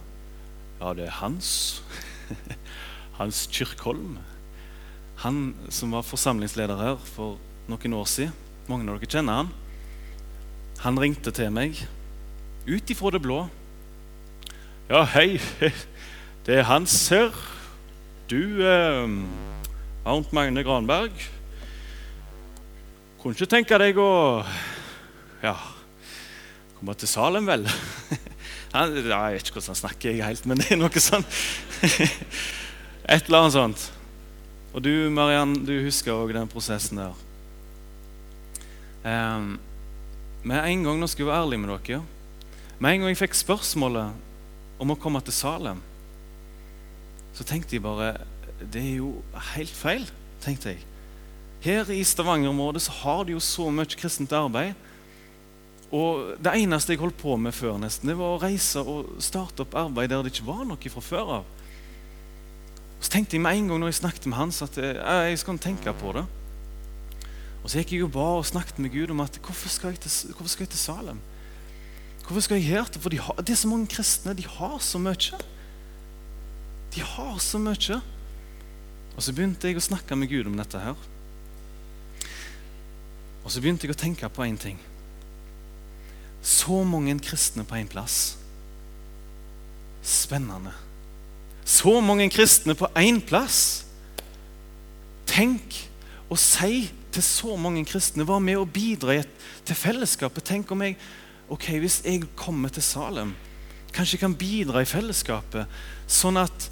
Ja, 0.79 0.93
det 0.93 1.05
er 1.05 1.17
Hans. 1.19 1.83
Hans 3.19 3.47
Kyrkholm. 3.51 4.17
Han 5.25 5.55
som 5.69 5.91
var 5.91 6.05
forsamlingsleder 6.07 6.79
her 6.79 7.01
for 7.03 7.37
noen 7.67 7.97
år 7.97 8.07
siden. 8.07 8.33
Mange 8.69 8.87
av 8.87 8.95
dere 9.01 9.09
kjenner 9.11 9.41
han. 9.41 9.51
Han 10.83 10.99
ringte 10.99 11.31
til 11.35 11.51
meg 11.51 11.79
ut 12.69 12.91
ifra 12.91 13.11
det 13.11 13.21
blå. 13.23 13.41
Ja, 14.89 15.03
hei. 15.15 15.39
Det 16.47 16.55
er 16.55 16.65
Hans 16.65 16.93
her. 17.13 17.35
Du, 18.31 18.63
eh, 18.63 19.09
Arnt 20.07 20.31
Magne 20.33 20.63
Granberg, 20.63 21.11
kunne 23.19 23.35
ikke 23.35 23.49
tenke 23.51 23.77
deg 23.81 23.99
å 23.99 24.41
ja, 25.43 25.53
komme 26.77 26.95
til 26.97 27.11
Salem, 27.11 27.49
vel? 27.49 27.67
Han, 28.73 28.95
jeg 28.95 29.03
vet 29.03 29.43
ikke 29.43 29.57
hvordan 29.57 29.73
han 29.73 29.79
snakker, 29.81 30.19
helt, 30.23 30.45
men 30.45 30.61
det 30.61 30.69
er 30.71 30.79
noe 30.79 31.01
sånn. 31.01 31.25
Et 33.09 33.25
eller 33.25 33.39
annet 33.39 33.55
sånt. 33.55 33.85
Og 34.73 34.83
du, 34.85 34.91
Mariann, 35.09 35.55
du 35.65 35.73
husker 35.83 36.13
òg 36.13 36.35
den 36.37 36.49
prosessen 36.49 37.01
der. 37.01 37.25
Um, 39.01 39.57
med 40.43 40.63
en 40.63 40.83
gang, 40.87 40.99
nå 40.99 41.07
skal 41.09 41.25
jeg 41.25 41.31
være 41.31 41.45
ærlig 41.45 41.59
med 41.59 41.71
dere, 41.73 42.01
med 42.79 42.93
en 42.93 43.01
gang 43.03 43.11
jeg 43.11 43.21
fikk 43.25 43.35
spørsmålet 43.35 44.79
om 44.79 44.93
å 44.93 44.99
komme 44.99 45.21
til 45.25 45.35
Salem, 45.35 45.81
så 47.35 47.45
tenkte 47.47 47.75
jeg 47.75 47.83
bare 47.83 48.17
Det 48.59 48.81
er 48.81 48.95
jo 48.99 49.21
helt 49.53 49.71
feil, 49.71 50.05
tenkte 50.43 50.73
jeg. 50.73 50.81
Her 51.63 51.91
i 51.91 52.01
Stavanger-området 52.03 52.81
så 52.83 52.95
har 53.03 53.23
de 53.23 53.35
jo 53.35 53.43
så 53.43 53.69
mye 53.71 53.99
kristent 53.99 54.33
arbeid. 54.35 54.73
Og 55.95 56.35
det 56.43 56.53
eneste 56.59 56.93
jeg 56.93 57.01
holdt 57.01 57.17
på 57.17 57.37
med 57.39 57.55
før, 57.55 57.77
nesten, 57.81 58.11
det 58.11 58.17
var 58.19 58.35
å 58.35 58.41
reise 58.41 58.83
og 58.83 59.15
starte 59.23 59.63
opp 59.63 59.77
arbeid 59.79 60.11
der 60.11 60.23
det 60.23 60.33
ikke 60.33 60.49
var 60.49 60.65
noe 60.67 60.91
fra 60.91 61.03
før 61.03 61.31
av. 61.39 61.47
Så 62.99 63.11
tenkte 63.13 63.37
jeg 63.37 63.43
med 63.43 63.55
en 63.55 63.71
gang 63.71 63.81
når 63.81 63.93
jeg 63.93 64.01
snakket 64.01 64.27
med 64.27 64.37
Hans, 64.37 64.61
at 64.61 64.75
jeg, 64.77 65.39
skal 65.39 65.59
tenke 65.63 65.93
på 65.95 66.13
det. 66.19 66.25
Og 67.63 67.69
så 67.69 67.81
gikk 67.81 67.93
jeg 67.93 68.05
jo 68.05 68.11
bare 68.11 68.39
og 68.39 68.47
snakket 68.47 68.79
med 68.79 68.93
Gud 68.93 69.11
om 69.11 69.19
at 69.23 69.39
hvorfor 69.43 69.69
skal 69.69 69.93
jeg 69.93 69.99
til, 70.05 70.11
skal 70.11 70.63
jeg 70.63 70.69
til 70.69 70.79
Salem? 70.79 71.19
Hvorfor 72.23 72.45
skal 72.45 72.59
jeg 72.59 72.65
her? 72.65 72.83
For 72.99 73.09
de 73.09 73.19
har, 73.19 73.35
det 73.41 73.49
er 73.49 73.57
så 73.57 73.67
mange 73.67 73.87
kristne. 73.87 74.35
De 74.37 74.45
har 74.47 74.77
så 74.79 74.99
mye. 75.01 75.39
De 76.95 77.01
har 77.01 77.37
så 77.37 77.57
mye. 77.57 78.01
Og 79.15 79.23
så 79.23 79.33
begynte 79.33 79.67
jeg 79.67 79.79
å 79.79 79.83
snakke 79.83 80.15
med 80.15 80.29
Gud 80.29 80.47
om 80.47 80.59
dette 80.59 80.79
her. 80.79 81.07
Og 83.43 83.49
så 83.49 83.63
begynte 83.63 83.87
jeg 83.87 83.95
å 83.95 83.99
tenke 83.99 84.29
på 84.29 84.45
én 84.45 84.59
ting. 84.61 84.77
Så 86.45 86.83
mange 86.87 87.17
kristne 87.19 87.65
på 87.67 87.75
én 87.75 87.89
plass. 87.89 88.37
Spennende. 90.05 90.71
Så 91.65 91.97
mange 92.01 92.29
kristne 92.29 92.77
på 92.77 92.87
én 92.95 93.19
plass. 93.25 93.87
Tenk 95.25 95.81
å 96.29 96.37
si 96.37 96.87
til 97.13 97.25
så 97.25 97.55
mange 97.59 97.85
kristne 97.87 98.27
Var 98.27 98.41
med 98.43 98.59
å 98.59 98.67
bidra 98.69 99.19
til 99.65 99.77
fellesskapet. 99.77 100.45
Tenk 100.45 100.71
om 100.71 100.83
jeg 100.85 100.97
ok, 101.49 101.71
Hvis 101.81 102.01
jeg 102.05 102.27
kommer 102.37 102.69
til 102.69 102.85
Salem, 102.85 103.33
kanskje 103.93 104.17
jeg 104.17 104.21
kan 104.21 104.37
bidra 104.37 104.83
i 104.83 104.89
fellesskapet, 104.89 105.65
sånn 106.07 106.37
at 106.37 106.69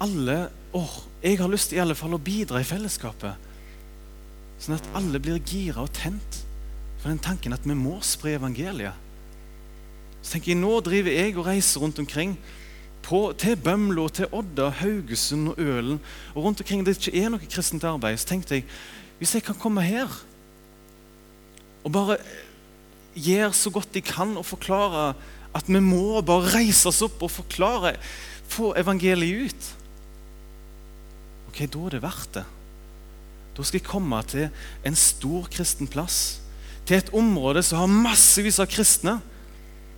alle 0.00 0.50
oh, 0.72 1.00
Jeg 1.22 1.40
har 1.40 1.50
lyst 1.50 1.74
i 1.74 1.80
alle 1.82 1.96
fall 1.98 2.14
å 2.14 2.22
bidra 2.22 2.62
i 2.62 2.64
fellesskapet. 2.64 3.48
Sånn 4.60 4.78
at 4.78 4.86
alle 4.96 5.20
blir 5.20 5.42
gira 5.44 5.82
og 5.82 5.92
tent 5.92 6.44
for 7.00 7.08
den 7.08 7.20
tanken 7.20 7.56
at 7.56 7.64
vi 7.64 7.76
må 7.76 7.98
spre 8.04 8.36
evangeliet. 8.36 8.96
Så 10.20 10.34
tenker 10.34 10.52
jeg, 10.52 10.60
Nå 10.60 10.72
driver 10.84 11.16
jeg 11.16 11.36
og 11.36 11.46
reiser 11.48 11.80
rundt 11.80 12.00
omkring 12.00 12.34
på, 13.02 13.32
til 13.40 13.56
Bømlo, 13.56 14.08
til 14.08 14.28
Odda, 14.36 14.68
Haugesund 14.82 15.54
og 15.54 15.60
Ølen. 15.60 16.00
Og 16.34 16.44
rundt 16.44 16.60
omkring 16.60 16.84
det 16.84 16.98
ikke 16.98 17.16
er 17.16 17.32
noe 17.32 17.48
kristent 17.48 17.86
arbeid. 17.88 18.20
Så 18.20 18.28
tenkte 18.28 18.58
jeg 18.58 18.66
hvis 19.20 19.36
jeg 19.36 19.44
kan 19.44 19.58
komme 19.60 19.84
her 19.84 20.08
og 21.84 21.92
bare 21.92 22.16
gjøre 23.14 23.52
så 23.56 23.72
godt 23.72 23.94
jeg 23.96 24.06
kan 24.08 24.32
og 24.40 24.46
forklare 24.48 25.12
at 25.56 25.68
vi 25.68 25.80
må 25.82 26.20
bare 26.22 26.54
reise 26.54 26.88
oss 26.88 27.02
opp 27.02 27.22
og 27.26 27.32
forklare, 27.34 27.96
få 28.50 28.72
evangeliet 28.78 29.50
ut 29.50 29.70
ok, 31.50 31.66
da 31.66 31.86
er 31.86 31.94
det 31.96 32.02
verdt 32.04 32.34
det. 32.38 32.44
Da 33.56 33.64
skal 33.66 33.80
jeg 33.80 33.88
komme 33.88 34.20
til 34.30 34.48
en 34.86 34.96
stor 34.96 35.48
kristen 35.50 35.90
plass. 35.90 36.40
Til 36.86 36.96
et 36.96 37.10
område 37.14 37.62
som 37.66 37.82
har 37.82 37.90
massevis 37.90 38.60
av 38.62 38.70
kristne. 38.70 39.18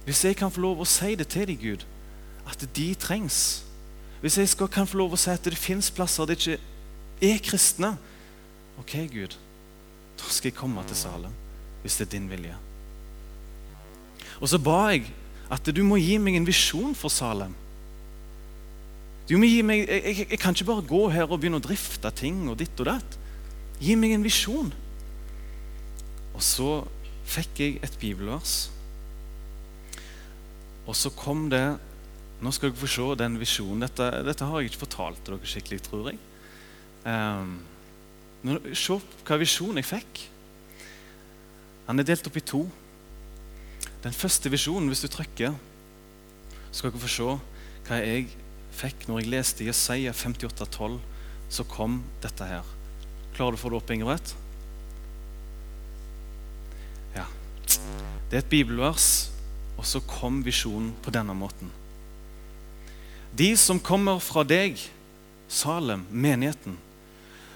Hvis 0.06 0.24
jeg 0.24 0.38
kan 0.40 0.50
få 0.50 0.64
lov 0.64 0.82
å 0.82 0.88
si 0.88 1.14
det 1.14 1.28
til 1.30 1.46
dem, 1.46 1.60
Gud, 1.60 1.84
at 2.48 2.64
de 2.74 2.88
trengs. 2.98 3.62
Hvis 4.22 4.38
jeg 4.38 4.50
skal, 4.50 4.70
kan 4.72 4.88
få 4.88 4.98
lov 4.98 5.14
å 5.14 5.20
si 5.20 5.30
at 5.30 5.44
det 5.44 5.58
fins 5.58 5.92
plasser 5.94 6.26
det 6.26 6.40
ikke 6.40 6.58
er 7.22 7.44
kristne. 7.44 7.94
Ok, 8.82 8.96
Gud, 9.12 9.38
da 10.18 10.28
skal 10.28 10.50
jeg 10.50 10.58
komme 10.58 10.82
til 10.88 10.98
Salem 10.98 11.40
hvis 11.82 11.96
det 11.98 12.06
er 12.06 12.12
din 12.14 12.28
vilje. 12.30 12.54
Og 14.42 14.50
så 14.50 14.58
ba 14.62 14.92
jeg 14.92 15.08
at 15.52 15.66
du 15.74 15.82
må 15.86 15.98
gi 16.00 16.16
meg 16.22 16.38
en 16.38 16.46
visjon 16.46 16.94
for 16.98 17.12
Salem. 17.12 17.54
Du 19.28 19.36
må 19.38 19.46
gi 19.46 19.62
meg, 19.66 19.84
jeg, 19.86 20.02
jeg, 20.02 20.26
jeg 20.34 20.40
kan 20.42 20.54
ikke 20.54 20.68
bare 20.70 20.86
gå 20.86 21.02
her 21.14 21.28
og 21.28 21.38
begynne 21.38 21.60
å 21.60 21.64
drifte 21.64 22.10
ting 22.18 22.44
og 22.50 22.58
ditt 22.60 22.78
og 22.82 22.88
datt. 22.90 23.18
Gi 23.82 23.94
meg 23.98 24.16
en 24.16 24.26
visjon. 24.26 24.70
Og 26.32 26.42
så 26.42 26.70
fikk 27.28 27.62
jeg 27.62 27.80
et 27.86 27.98
bibelvers. 28.02 28.68
Og 30.86 30.98
så 30.98 31.12
kom 31.14 31.48
det 31.52 31.64
Nå 32.42 32.50
skal 32.50 32.72
dere 32.72 32.80
få 32.80 32.88
se 32.90 33.04
den 33.20 33.36
visjonen. 33.38 33.84
Dette, 33.84 34.06
dette 34.26 34.46
har 34.48 34.58
jeg 34.58 34.72
ikke 34.72 34.80
fortalt 34.80 35.20
til 35.22 35.36
dere 35.36 35.46
skikkelig, 35.46 35.76
tror 35.86 36.08
jeg. 36.10 36.16
Um, 37.06 37.52
se 38.42 38.98
hva 39.26 39.38
visjon 39.38 39.78
jeg 39.78 39.86
fikk. 39.86 40.22
Han 41.86 42.00
er 42.00 42.06
delt 42.06 42.26
opp 42.26 42.38
i 42.38 42.44
to. 42.44 42.62
Den 44.02 44.14
første 44.14 44.50
visjonen, 44.50 44.88
hvis 44.90 45.04
du 45.04 45.10
trykker, 45.10 45.54
skal 46.72 46.90
dere 46.90 47.02
få 47.02 47.10
se 47.10 47.28
hva 47.86 47.98
jeg 48.00 48.30
fikk 48.72 49.06
når 49.08 49.22
jeg 49.22 49.32
leste 49.32 49.66
Jesaja 49.66 50.14
58,12. 50.16 50.98
Så 51.52 51.66
kom 51.68 52.00
dette 52.22 52.46
her. 52.48 52.64
Klarer 53.36 53.54
du 53.54 53.60
å 53.60 53.60
få 53.60 53.72
det 53.72 53.78
opp, 53.78 53.90
Ingebrigt? 53.92 54.32
Ja. 57.14 57.26
Det 57.68 58.38
er 58.38 58.40
et 58.40 58.50
bibelvers, 58.52 59.28
og 59.76 59.84
så 59.88 60.00
kom 60.08 60.40
visjonen 60.46 60.94
på 61.04 61.12
denne 61.14 61.36
måten. 61.36 61.70
De 63.36 63.52
som 63.56 63.80
kommer 63.80 64.20
fra 64.20 64.44
deg, 64.44 64.80
Salem, 65.52 66.06
menigheten, 66.08 66.78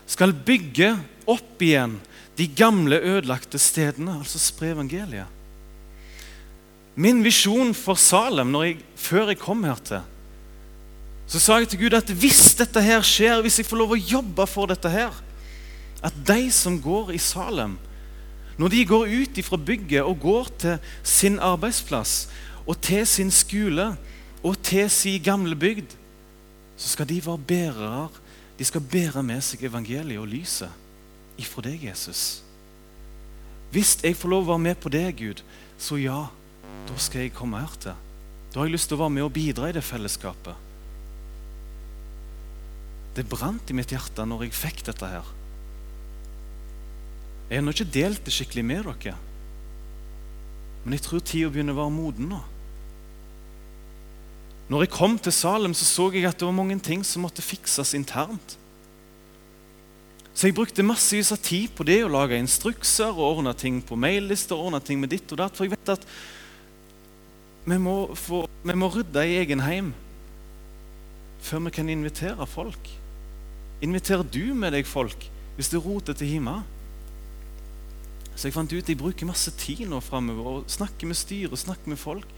skal 0.06 0.34
bygge 0.46 0.94
opp 1.26 1.62
igjen 1.62 1.98
de 2.36 2.46
gamle, 2.52 2.98
ødelagte 3.00 3.58
stedene, 3.58 4.18
altså 4.20 4.38
spre 4.40 4.74
evangeliet. 4.74 5.32
Min 6.96 7.22
visjon 7.24 7.74
for 7.76 7.98
Salem 8.00 8.54
jeg, 8.62 8.78
før 8.96 9.32
jeg 9.32 9.40
kom 9.40 9.64
her 9.68 9.80
til, 9.84 10.04
så 11.26 11.40
sa 11.42 11.58
jeg 11.58 11.72
til 11.72 11.82
Gud 11.84 11.96
at 11.98 12.12
hvis 12.14 12.54
dette 12.56 12.80
her 12.80 13.02
skjer, 13.04 13.42
hvis 13.42 13.58
jeg 13.60 13.66
får 13.66 13.80
lov 13.80 13.96
å 13.96 14.00
jobbe 14.00 14.46
for 14.48 14.70
dette 14.70 14.90
her, 14.92 15.16
at 16.04 16.16
de 16.28 16.46
som 16.54 16.78
går 16.80 17.12
i 17.16 17.20
Salem, 17.20 17.74
når 18.56 18.72
de 18.72 18.84
går 18.88 19.10
ut 19.12 19.40
fra 19.44 19.58
bygget 19.60 20.06
og 20.06 20.20
går 20.22 20.52
til 20.60 20.92
sin 21.04 21.40
arbeidsplass 21.42 22.28
og 22.64 22.78
til 22.80 23.04
sin 23.08 23.32
skole 23.34 23.90
og 24.40 24.56
til 24.64 24.88
sin 24.92 25.20
gamle 25.22 25.56
bygd, 25.58 25.92
så 26.76 26.94
skal 26.94 27.08
de 27.08 27.20
være 27.26 27.44
bærere. 27.48 28.06
De 28.56 28.64
skal 28.64 28.84
bære 28.84 29.22
med 29.26 29.44
seg 29.44 29.66
evangeliet 29.68 30.20
og 30.20 30.30
lyset 30.30 31.40
ifra 31.40 31.66
deg, 31.66 31.82
Jesus. 31.90 32.40
Hvis 33.74 33.96
jeg 34.00 34.16
får 34.16 34.32
lov 34.32 34.46
å 34.46 34.52
være 34.54 34.64
med 34.70 34.78
på 34.80 34.92
det, 34.92 35.06
Gud, 35.18 35.42
så 35.78 35.98
ja, 36.00 36.22
da 36.88 36.98
skal 37.02 37.26
jeg 37.26 37.34
komme 37.36 37.60
her 37.60 37.74
til. 37.82 37.98
Da 38.52 38.60
har 38.60 38.70
jeg 38.70 38.76
lyst 38.78 38.88
til 38.88 38.96
å 38.96 39.02
være 39.02 39.16
med 39.18 39.26
og 39.26 39.34
bidra 39.36 39.68
i 39.68 39.76
det 39.76 39.84
fellesskapet. 39.84 40.64
Det 43.16 43.24
brant 43.28 43.68
i 43.72 43.76
mitt 43.76 43.92
hjerte 43.92 44.24
når 44.28 44.46
jeg 44.46 44.56
fikk 44.56 44.82
dette 44.88 45.08
her. 45.10 45.28
Jeg 47.50 47.60
har 47.60 47.64
nå 47.64 47.74
ikke 47.74 47.92
delt 47.94 48.24
det 48.26 48.34
skikkelig 48.34 48.64
med 48.66 48.88
dere. 48.88 49.16
Men 50.84 50.96
jeg 50.96 51.04
tror 51.06 51.22
tida 51.24 51.50
begynner 51.52 51.76
å 51.76 51.82
være 51.82 51.94
moden 51.94 52.30
nå. 52.32 52.40
Når 54.66 54.82
jeg 54.82 54.90
kom 54.90 55.18
til 55.18 55.32
Salem, 55.32 55.74
så 55.74 55.86
så 55.86 56.08
jeg 56.14 56.26
at 56.26 56.38
det 56.38 56.46
var 56.46 56.56
mange 56.56 56.78
ting 56.82 57.04
som 57.06 57.22
måtte 57.22 57.44
fikses 57.44 57.94
internt. 57.94 58.56
Så 60.36 60.48
jeg 60.50 60.56
brukte 60.56 60.84
massevis 60.84 61.30
av 61.32 61.38
tid 61.40 61.70
på 61.72 61.86
det 61.88 62.02
å 62.04 62.10
lage 62.12 62.36
instrukser 62.36 63.14
og 63.14 63.38
ordne 63.38 63.54
ting 63.56 63.78
på 63.80 63.96
maillister. 63.96 64.58
ordne 64.58 64.82
ting 64.84 65.00
med 65.00 65.14
ditt 65.14 65.30
og 65.32 65.38
datt, 65.40 65.56
For 65.56 65.64
jeg 65.64 65.72
vet 65.72 65.94
at 65.94 66.04
vi 67.66 67.78
må, 67.78 68.14
få, 68.14 68.44
vi 68.62 68.74
må 68.74 68.90
rydde 68.92 69.24
i 69.26 69.38
egen 69.40 69.64
heim 69.64 69.94
før 71.46 71.64
vi 71.64 71.70
kan 71.78 71.88
invitere 71.88 72.46
folk. 72.46 72.90
Inviterer 73.80 74.22
du 74.22 74.52
med 74.54 74.74
deg 74.74 74.86
folk 74.86 75.28
hvis 75.56 75.70
det 75.72 75.80
roter 75.80 76.12
til 76.12 76.36
hjemme? 76.36 76.58
Så 78.36 78.48
jeg 78.48 78.54
fant 78.54 78.72
ut 78.72 78.82
at 78.82 78.90
jeg 78.92 79.00
bruker 79.00 79.28
masse 79.28 79.50
tid 79.56 79.86
nå 79.88 80.02
framover 80.04 80.50
og 80.50 80.68
snakker 80.68 81.08
med 81.08 81.16
styret 81.16 81.62
snakker 81.62 81.88
med 81.88 82.00
folk. 82.00 82.28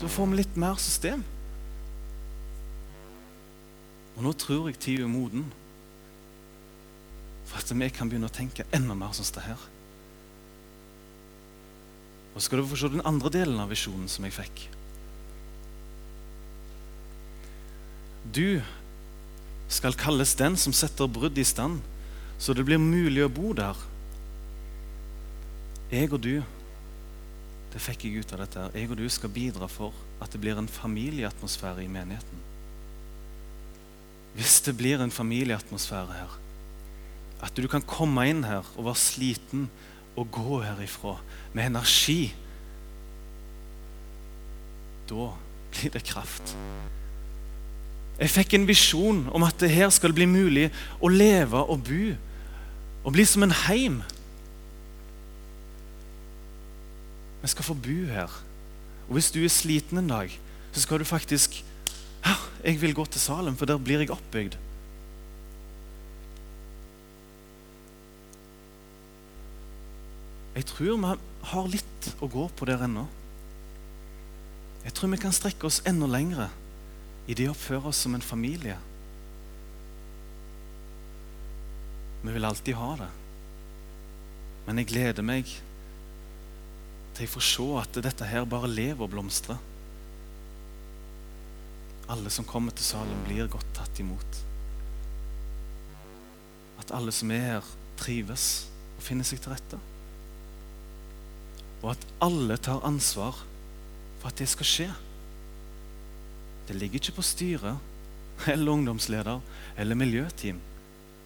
Så 0.00 0.08
får 0.10 0.30
vi 0.30 0.40
litt 0.40 0.58
mer 0.58 0.78
system. 0.80 1.22
Og 4.16 4.24
nå 4.26 4.32
tror 4.36 4.68
jeg 4.68 4.80
tida 4.82 5.06
er 5.06 5.12
moden 5.12 5.46
for 7.48 7.60
at 7.60 7.72
vi 7.74 7.88
kan 7.92 8.08
begynne 8.08 8.30
å 8.30 8.32
tenke 8.32 8.66
enda 8.72 8.96
mer 8.96 9.12
som 9.16 9.28
det 9.34 9.44
her. 9.44 9.64
Og 12.32 12.40
så 12.40 12.46
skal 12.46 12.62
du 12.62 12.68
få 12.70 12.78
se 12.80 12.92
den 12.92 13.04
andre 13.08 13.32
delen 13.32 13.60
av 13.60 13.72
visjonen 13.72 14.08
som 14.08 14.24
jeg 14.24 14.36
fikk. 14.36 14.62
Du 18.32 18.62
skal 19.72 19.96
kalles 19.98 20.32
den 20.38 20.56
som 20.60 20.72
setter 20.76 21.10
brudd 21.10 21.36
i 21.40 21.44
stand, 21.44 21.80
så 22.40 22.54
det 22.56 22.64
blir 22.66 22.80
mulig 22.80 23.24
å 23.24 23.32
bo 23.32 23.52
der 23.56 23.76
jeg 25.92 26.08
og 26.08 26.22
du, 26.24 26.38
det 27.72 27.80
fikk 27.80 28.04
jeg 28.04 28.20
ut 28.20 28.32
av 28.34 28.42
dette, 28.42 28.64
jeg 28.76 28.90
og 28.90 28.98
du 29.00 29.06
skal 29.08 29.32
bidra 29.32 29.68
for 29.70 29.96
at 30.20 30.32
det 30.32 30.40
blir 30.42 30.58
en 30.60 30.68
familieatmosfære 30.68 31.84
i 31.86 31.90
menigheten. 31.90 32.42
Hvis 34.36 34.60
det 34.66 34.76
blir 34.76 35.00
en 35.00 35.12
familieatmosfære 35.12 36.18
her, 36.18 36.36
at 37.42 37.56
du 37.56 37.66
kan 37.68 37.84
komme 37.84 38.26
inn 38.28 38.44
her 38.46 38.66
og 38.76 38.86
være 38.90 39.00
sliten 39.00 39.66
og 40.16 40.28
gå 40.32 40.60
herifra 40.62 41.16
med 41.56 41.72
energi, 41.72 42.34
da 45.08 45.32
blir 45.72 45.94
det 45.96 46.04
kraft. 46.06 46.54
Jeg 48.20 48.30
fikk 48.30 48.54
en 48.54 48.68
visjon 48.68 49.24
om 49.32 49.44
at 49.48 49.64
her 49.66 49.88
skal 49.90 50.12
bli 50.14 50.28
mulig 50.28 50.68
å 51.00 51.10
leve 51.10 51.64
og 51.64 51.82
bo 51.88 52.12
og 53.02 53.14
bli 53.16 53.24
som 53.26 53.42
en 53.42 53.56
heim 53.64 54.02
Vi 57.42 57.50
skal 57.50 57.66
få 57.66 57.74
bo 57.74 57.98
her. 58.10 58.30
Og 59.08 59.18
hvis 59.18 59.32
du 59.34 59.40
er 59.42 59.50
sliten 59.52 59.98
en 59.98 60.10
dag, 60.10 60.34
så 60.72 60.84
skal 60.84 61.02
du 61.02 61.04
faktisk 61.04 61.64
Her, 62.22 62.38
jeg 62.62 62.78
vil 62.80 62.94
gå 62.94 63.04
til 63.10 63.20
Salem, 63.20 63.56
for 63.58 63.66
der 63.66 63.80
blir 63.82 63.98
jeg 63.98 64.12
oppbygd. 64.14 64.54
Jeg 70.54 70.66
tror 70.68 71.00
vi 71.00 71.10
har 71.50 71.70
litt 71.72 72.08
å 72.22 72.28
gå 72.30 72.44
på 72.54 72.68
der 72.68 72.84
ennå. 72.86 73.08
Jeg 74.84 74.94
tror 74.94 75.10
vi 75.10 75.18
kan 75.24 75.34
strekke 75.34 75.66
oss 75.66 75.80
enda 75.88 76.06
lengre 76.06 76.46
i 77.26 77.34
det 77.34 77.48
å 77.48 77.56
oppføre 77.56 77.90
oss 77.90 78.04
som 78.04 78.14
en 78.14 78.22
familie. 78.22 78.76
Vi 82.22 82.34
vil 82.36 82.46
alltid 82.46 82.78
ha 82.78 82.92
det. 83.02 83.10
Men 84.68 84.78
jeg 84.78 84.90
gleder 84.92 85.26
meg 85.26 85.50
til 87.12 87.26
jeg 87.26 87.32
får 87.32 87.44
se 87.46 87.66
at 87.80 88.00
dette 88.04 88.28
her 88.28 88.48
bare 88.48 88.70
lever 88.70 89.04
og 89.04 89.12
blomstrer. 89.12 89.60
Alle 92.12 92.32
som 92.32 92.46
kommer 92.48 92.74
til 92.76 92.84
salen, 92.84 93.22
blir 93.26 93.50
godt 93.50 93.68
tatt 93.76 94.00
imot. 94.02 94.40
At 96.82 96.92
alle 96.96 97.14
som 97.14 97.30
er 97.30 97.44
her, 97.46 97.70
trives 98.00 98.66
og 98.96 99.04
finner 99.06 99.26
seg 99.28 99.42
til 99.42 99.54
rette. 99.54 99.78
Og 101.82 101.92
at 101.94 102.04
alle 102.22 102.58
tar 102.62 102.82
ansvar 102.86 103.38
for 104.20 104.30
at 104.30 104.38
det 104.38 104.48
skal 104.50 104.68
skje. 104.68 104.90
Det 106.68 106.76
ligger 106.78 107.00
ikke 107.00 107.18
på 107.18 107.26
styret 107.26 108.48
eller 108.52 108.72
ungdomsleder 108.72 109.40
eller 109.76 109.98
miljøteam. 109.98 110.60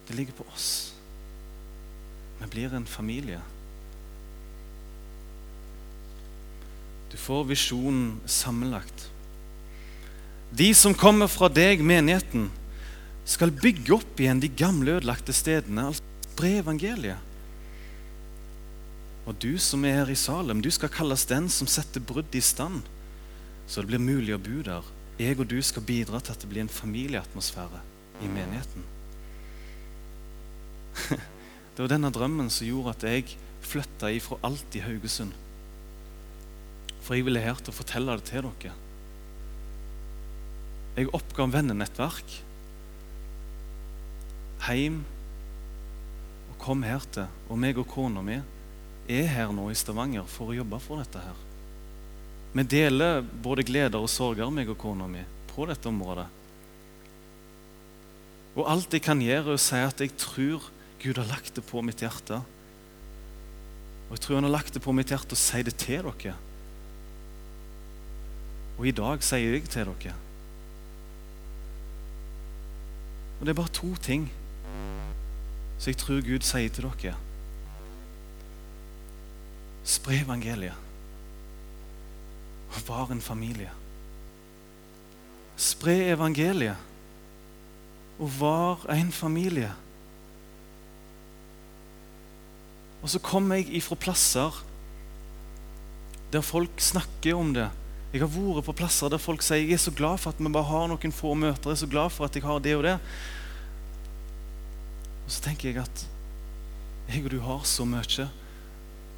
Det 0.07 0.15
ligger 0.15 0.37
på 0.37 0.47
oss. 0.53 0.93
Vi 2.39 2.47
blir 2.53 2.73
en 2.73 2.87
familie. 2.87 3.41
Du 7.11 7.17
får 7.17 7.45
visjonen 7.51 8.17
sammenlagt. 8.25 9.07
De 10.51 10.73
som 10.75 10.95
kommer 10.95 11.27
fra 11.27 11.49
deg, 11.51 11.83
menigheten, 11.83 12.49
skal 13.27 13.51
bygge 13.51 13.97
opp 13.97 14.19
igjen 14.19 14.39
de 14.39 14.47
gamle, 14.47 14.97
ødelagte 14.99 15.35
stedene. 15.35 15.89
altså 15.89 16.03
Spre 16.27 16.59
evangeliet. 16.61 17.23
Og 19.27 19.35
du 19.41 19.57
som 19.59 19.83
er 19.83 19.97
her 19.99 20.11
i 20.13 20.15
Salem, 20.15 20.61
du 20.61 20.69
skal 20.71 20.91
kalles 20.93 21.25
den 21.27 21.49
som 21.51 21.67
setter 21.67 21.99
brudd 21.99 22.35
i 22.37 22.41
stand, 22.45 22.85
så 23.67 23.81
det 23.81 23.89
blir 23.89 24.03
mulig 24.03 24.35
å 24.35 24.39
bo 24.39 24.61
der. 24.63 24.85
Jeg 25.19 25.39
og 25.41 25.49
du 25.49 25.57
skal 25.65 25.83
bidra 25.83 26.21
til 26.21 26.35
at 26.35 26.43
det 26.43 26.49
blir 26.51 26.61
en 26.63 26.71
familieatmosfære 26.71 27.81
i 28.21 28.29
menigheten. 28.29 28.85
Det 31.77 31.83
var 31.83 31.91
denne 31.91 32.09
drømmen 32.09 32.47
som 32.49 32.65
gjorde 32.65 32.95
at 32.95 33.03
jeg 33.05 33.35
flytta 33.61 34.09
ifra 34.09 34.39
alt 34.47 34.73
i 34.73 34.81
Haugesund. 34.81 35.35
For 37.07 37.15
jeg 37.15 37.23
ville 37.23 37.39
her 37.39 37.55
til 37.61 37.71
å 37.71 37.77
fortelle 37.77 38.17
det 38.19 38.27
til 38.27 38.43
dere. 38.43 38.73
Jeg 40.97 41.11
oppga 41.15 41.45
vennenettverk. 41.53 42.33
Heim 44.67 45.03
og 46.51 46.57
kom 46.59 46.83
her 46.83 47.05
til. 47.15 47.29
Og 47.47 47.59
meg 47.61 47.79
og 47.79 47.87
kona 47.87 48.23
mi 48.25 48.41
er 49.07 49.29
her 49.31 49.53
nå 49.55 49.69
i 49.71 49.77
Stavanger 49.77 50.27
for 50.27 50.51
å 50.51 50.57
jobbe 50.57 50.81
for 50.83 50.99
dette 50.99 51.21
her. 51.23 51.45
Vi 52.57 52.65
deler 52.65 53.21
både 53.21 53.63
gleder 53.67 54.01
og 54.01 54.11
sorger, 54.11 54.49
meg 54.51 54.67
og 54.73 54.79
kona 54.81 55.07
mi, 55.07 55.21
på 55.53 55.67
dette 55.69 55.87
området. 55.87 56.25
Og 58.57 58.65
alt 58.67 58.97
jeg 58.97 59.05
kan 59.05 59.21
gjøre, 59.21 59.53
er 59.53 59.55
å 59.55 59.61
si 59.61 59.79
at 59.79 60.01
jeg 60.01 60.15
tror 60.19 60.65
Gud 60.99 61.21
har 61.21 61.29
lagt 61.29 61.55
det 61.55 61.63
på 61.69 61.83
mitt 61.85 62.01
hjerte. 62.01 62.41
Og 64.07 64.17
jeg 64.17 64.25
tror 64.25 64.39
han 64.39 64.49
har 64.49 64.55
lagt 64.57 64.73
det 64.73 64.81
på 64.83 64.95
mitt 64.97 65.13
hjerte 65.13 65.37
å 65.37 65.39
si 65.39 65.61
det 65.63 65.77
til 65.77 66.09
dere. 66.09 66.35
Og 68.77 68.87
i 68.87 68.93
dag 68.93 69.23
sier 69.25 69.55
jeg 69.55 69.69
til 69.69 69.89
dere. 69.89 70.15
Og 73.37 73.45
det 73.45 73.53
er 73.53 73.57
bare 73.61 73.73
to 73.73 73.95
ting 74.01 74.27
som 75.77 75.91
jeg 75.91 75.97
tror 76.01 76.21
Gud 76.25 76.45
sier 76.45 76.73
til 76.73 76.89
dere. 76.89 77.15
Spre 79.87 80.21
evangeliet. 80.25 80.85
Og 82.67 82.87
var 82.87 83.11
en 83.13 83.21
familie. 83.21 83.69
Spre 85.57 85.95
evangeliet. 86.13 86.77
Og 88.19 88.39
var 88.39 88.85
en 88.93 89.11
familie. 89.11 89.71
Og 93.01 93.09
så 93.09 93.19
kommer 93.23 93.61
jeg 93.61 93.77
ifra 93.77 93.95
plasser 93.95 94.63
der 96.33 96.41
folk 96.41 96.81
snakker 96.81 97.37
om 97.37 97.53
det. 97.55 97.69
Jeg 98.13 98.23
har 98.23 98.29
vært 98.31 98.65
på 98.69 98.75
plasser 98.79 99.11
der 99.11 99.19
folk 99.19 99.43
sier 99.43 99.65
jeg 99.65 99.75
er 99.75 99.81
så 99.83 99.91
glad 99.91 100.21
for 100.23 100.31
at 100.31 100.39
vi 100.39 100.51
bare 100.51 100.69
har 100.69 100.87
noen 100.87 101.13
få 101.15 101.33
møter. 101.35 101.73
Jeg 101.73 101.75
er 101.75 101.81
så 101.83 101.91
glad 101.91 102.13
for 102.15 102.27
at 102.27 102.37
jeg 102.37 102.45
har 102.47 102.61
det 102.63 102.75
og 102.77 102.85
det. 102.87 102.95
Og 105.25 105.33
så 105.35 105.43
tenker 105.43 105.69
jeg 105.69 105.81
at 105.83 106.05
jeg 107.11 107.25
og 107.25 107.33
du 107.33 107.39
har 107.43 107.65
så 107.67 107.83
mye. 107.87 108.27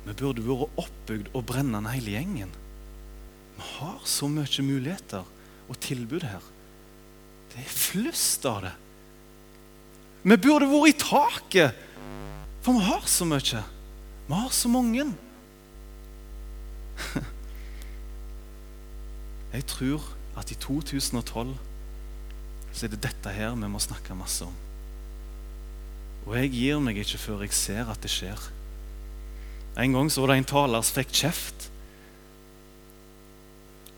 Vi 0.08 0.16
burde 0.18 0.46
vært 0.46 0.82
oppbygd 0.82 1.30
og 1.38 1.46
brennende 1.46 1.94
hele 1.94 2.16
gjengen. 2.18 2.52
Vi 3.60 3.68
har 3.76 4.00
så 4.10 4.30
mye 4.32 4.66
muligheter 4.66 5.28
og 5.70 5.80
tilbud 5.86 6.26
her. 6.26 6.46
Det 7.54 7.62
er 7.62 7.74
flust 7.74 8.46
av 8.50 8.64
det. 8.66 8.76
Vi 10.24 10.38
burde 10.38 10.70
vært 10.70 10.90
i 10.90 11.00
taket, 11.00 11.84
for 12.66 12.78
vi 12.78 12.88
har 12.90 13.06
så 13.10 13.28
mye. 13.30 13.66
Vi 14.30 14.34
har 14.34 14.54
så 14.54 14.72
mange. 14.72 15.12
Jeg 19.54 19.66
tror 19.70 20.04
at 20.38 20.52
i 20.54 20.58
2012 20.62 21.56
så 22.70 22.86
er 22.86 22.92
det 22.94 23.02
dette 23.02 23.34
her 23.34 23.56
vi 23.58 23.70
må 23.72 23.82
snakke 23.82 24.18
masse 24.18 24.46
om. 24.46 24.54
Og 26.28 26.36
jeg 26.38 26.52
gir 26.54 26.82
meg 26.84 27.00
ikke 27.02 27.22
før 27.22 27.44
jeg 27.46 27.56
ser 27.58 27.90
at 27.90 28.02
det 28.04 28.12
skjer. 28.14 28.38
En 29.80 29.96
gang 29.96 30.12
så 30.12 30.22
var 30.22 30.32
det 30.32 30.42
en 30.42 30.52
taler 30.52 30.86
som 30.86 31.00
fikk 31.00 31.14
kjeft. 31.24 31.70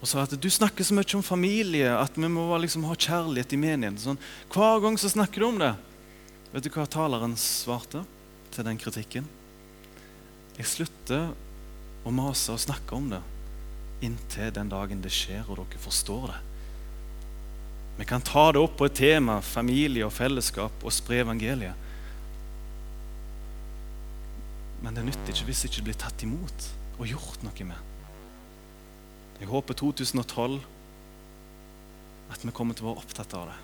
Og 0.02 0.10
sa 0.10 0.24
at 0.24 0.34
du 0.34 0.48
snakker 0.50 0.86
så 0.88 0.96
mye 0.98 1.18
om 1.18 1.26
familie, 1.26 1.92
at 1.94 2.16
vi 2.18 2.30
må 2.32 2.48
liksom 2.58 2.88
ha 2.90 2.96
kjærlighet 2.96 3.54
i 3.54 3.60
menigheten. 3.60 4.00
Sånn. 4.02 4.22
Hver 4.54 4.80
gang 4.86 4.98
så 4.98 5.12
snakker 5.12 5.44
du 5.44 5.50
om 5.50 5.60
det. 5.62 5.76
Vet 6.56 6.66
du 6.66 6.72
hva 6.74 6.88
taleren 6.90 7.36
svarte 7.40 8.06
til 8.56 8.66
den 8.68 8.80
kritikken? 8.82 9.28
Jeg 10.58 10.72
slutter 10.72 11.30
å 12.08 12.16
mase 12.16 12.56
og 12.56 12.64
snakke 12.64 12.98
om 12.98 13.12
det 13.12 13.22
inntil 14.02 14.52
den 14.56 14.72
dagen 14.72 15.04
det 15.04 15.12
skjer, 15.14 15.46
og 15.48 15.62
dere 15.62 15.82
forstår 15.82 16.32
det. 16.32 16.40
Vi 18.00 18.08
kan 18.10 18.24
ta 18.26 18.48
det 18.52 18.62
opp 18.62 18.78
på 18.80 18.88
et 18.88 18.98
tema, 18.98 19.40
familie 19.46 20.08
og 20.08 20.14
fellesskap, 20.16 20.84
og 20.84 20.96
spre 20.96 21.22
evangeliet. 21.22 21.90
Men 24.82 24.98
det 24.98 25.06
nytter 25.06 25.36
ikke 25.36 25.50
hvis 25.52 25.64
det 25.64 25.70
ikke 25.70 25.88
blir 25.90 26.00
tatt 26.02 26.24
imot 26.26 26.70
og 26.98 27.10
gjort 27.10 27.44
noe 27.46 27.68
med. 27.68 27.90
Jeg 29.42 29.50
håper 29.50 29.78
2012 29.78 30.62
at 32.32 32.46
vi 32.46 32.54
kommer 32.56 32.78
til 32.78 32.88
å 32.88 32.92
være 32.92 33.04
opptatt 33.04 33.36
av 33.38 33.52
det. 33.52 33.60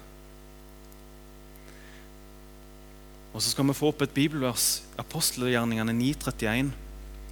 Og 3.34 3.43
så 3.43 3.52
skal 3.54 3.67
vi 3.69 3.76
få 3.78 3.91
opp 3.91 4.02
et 4.02 4.13
bibelvers, 4.13 4.82
apostelgjerningene 4.97 5.93
931. 5.93 6.71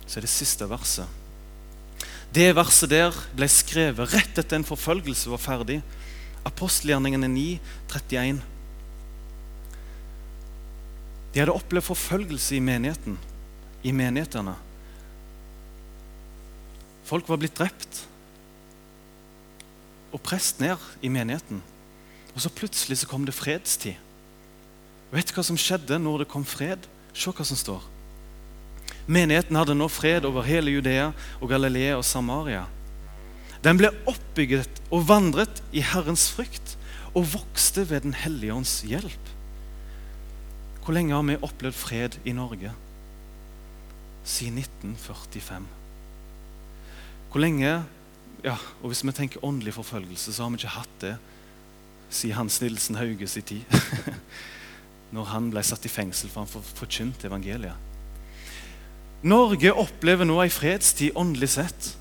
Så 0.06 0.20
er 0.20 0.26
det 0.26 0.30
siste 0.30 0.68
verset. 0.70 1.25
Det 2.36 2.50
verset 2.52 2.92
der 2.92 3.16
ble 3.38 3.48
skrevet 3.48 4.12
rett 4.12 4.42
etter 4.42 4.58
en 4.58 4.68
forfølgelse 4.68 5.32
var 5.32 5.40
ferdig. 5.40 5.78
Apostelgjerningene 6.46 7.30
9, 7.32 7.46
31. 7.88 8.42
De 11.32 11.40
hadde 11.40 11.56
opplevd 11.56 11.88
forfølgelse 11.88 12.58
i 12.58 12.64
menigheten, 12.64 13.16
i 13.88 13.96
menighetene. 13.96 14.58
Folk 17.08 17.30
var 17.32 17.40
blitt 17.40 17.56
drept 17.56 18.04
og 20.12 20.20
prest 20.26 20.60
ned 20.60 20.82
i 21.04 21.12
menigheten. 21.12 21.64
Og 22.36 22.44
så 22.44 22.52
plutselig 22.52 23.00
så 23.00 23.08
kom 23.08 23.24
det 23.28 23.36
fredstid. 23.36 23.96
Vet 25.16 25.32
du 25.32 25.38
hva 25.38 25.44
som 25.48 25.60
skjedde 25.60 26.02
når 26.04 26.26
det 26.26 26.32
kom 26.34 26.44
fred? 26.44 26.84
Se 27.16 27.32
hva 27.32 27.48
som 27.48 27.60
står. 27.60 27.95
Menigheten 29.06 29.58
hadde 29.58 29.76
nå 29.78 29.88
fred 29.92 30.26
over 30.26 30.46
hele 30.48 30.74
Judea 30.74 31.12
og 31.40 31.50
Galilea 31.52 31.98
og 32.00 32.06
Samaria. 32.06 32.66
Den 33.66 33.78
ble 33.78 33.92
oppbygget 34.10 34.82
og 34.94 35.08
vandret 35.10 35.62
i 35.74 35.84
Herrens 35.86 36.28
frykt 36.34 36.76
og 37.16 37.30
vokste 37.34 37.86
ved 37.90 38.06
Den 38.06 38.14
hellige 38.18 38.54
ånds 38.54 38.82
hjelp. 38.86 39.32
Hvor 40.84 40.94
lenge 40.94 41.16
har 41.16 41.24
vi 41.26 41.38
opplevd 41.42 41.78
fred 41.78 42.18
i 42.26 42.34
Norge? 42.34 42.72
Siden 44.26 44.58
1945. 44.58 45.66
Hvor 47.32 47.42
lenge 47.42 47.84
ja, 48.46 48.58
og 48.82 48.92
Hvis 48.92 49.02
vi 49.04 49.12
tenker 49.12 49.46
åndelig 49.46 49.74
forfølgelse, 49.74 50.34
så 50.34 50.44
har 50.44 50.50
vi 50.50 50.60
ikke 50.60 50.68
hatt 50.68 51.02
det 51.02 51.16
siden 52.10 52.36
Hans 52.38 52.62
Nilsen 52.62 52.96
Hauges 52.96 53.38
i 53.38 53.42
tid. 53.42 53.64
Når 55.16 55.24
han 55.32 55.50
ble 55.50 55.64
satt 55.66 55.86
i 55.86 55.90
fengsel 55.90 56.30
for 56.30 56.46
han 56.46 56.66
forkynte 56.78 57.28
evangeliet. 57.28 57.95
Norge 59.26 59.72
opplever 59.74 60.28
nå 60.28 60.38
ei 60.44 60.52
fredstid 60.54 61.16
åndelig 61.18 61.56
sett. 61.56 61.96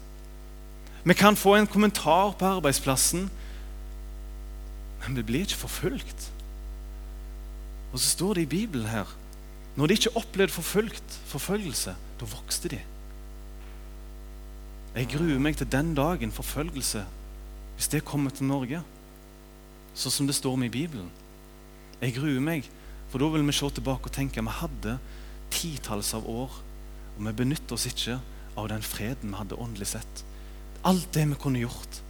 Vi 1.09 1.15
kan 1.17 1.37
få 1.37 1.55
en 1.57 1.69
kommentar 1.69 2.35
på 2.37 2.49
arbeidsplassen, 2.59 3.31
men 5.01 5.17
vi 5.17 5.25
blir 5.25 5.47
ikke 5.47 5.63
forfulgt. 5.63 6.27
Og 7.93 8.01
så 8.01 8.11
står 8.11 8.35
det 8.35 8.45
i 8.45 8.53
Bibelen 8.57 8.91
her 8.93 9.09
når 9.75 9.89
de 9.91 9.97
ikke 9.97 10.13
opplevde 10.21 10.55
forfulgt, 10.55 11.17
forfølgelse, 11.27 11.95
da 12.21 12.27
vokste 12.31 12.71
de. 12.71 12.79
Jeg 14.95 15.09
gruer 15.11 15.41
meg 15.43 15.57
til 15.59 15.67
den 15.73 15.97
dagen 15.99 16.31
forfølgelse, 16.31 17.03
hvis 17.75 17.89
det 17.91 18.05
kommer 18.07 18.31
til 18.31 18.47
Norge, 18.47 18.85
sånn 19.99 20.15
som 20.15 20.29
det 20.31 20.37
står 20.39 20.61
med 20.61 20.71
i 20.71 20.77
Bibelen. 20.77 21.09
Jeg 21.99 22.15
gruer 22.21 22.39
meg, 22.45 22.69
for 23.11 23.19
da 23.19 23.33
vil 23.33 23.43
vi 23.49 23.57
se 23.57 23.73
tilbake 23.75 24.13
og 24.13 24.15
tenke 24.15 24.45
vi 24.45 24.57
hadde 24.61 24.95
titalls 25.51 26.13
av 26.15 26.29
år 26.31 26.55
og 27.17 27.27
vi 27.27 27.35
benytter 27.39 27.77
oss 27.77 27.87
ikke 27.89 28.19
av 28.59 28.71
den 28.71 28.83
freden 28.87 29.33
vi 29.33 29.39
hadde 29.39 29.59
åndelig 29.61 29.93
sett. 29.95 30.25
Alt 30.87 31.13
det 31.15 31.27
vi 31.31 31.39
kunne 31.41 31.63
gjort. 31.63 32.01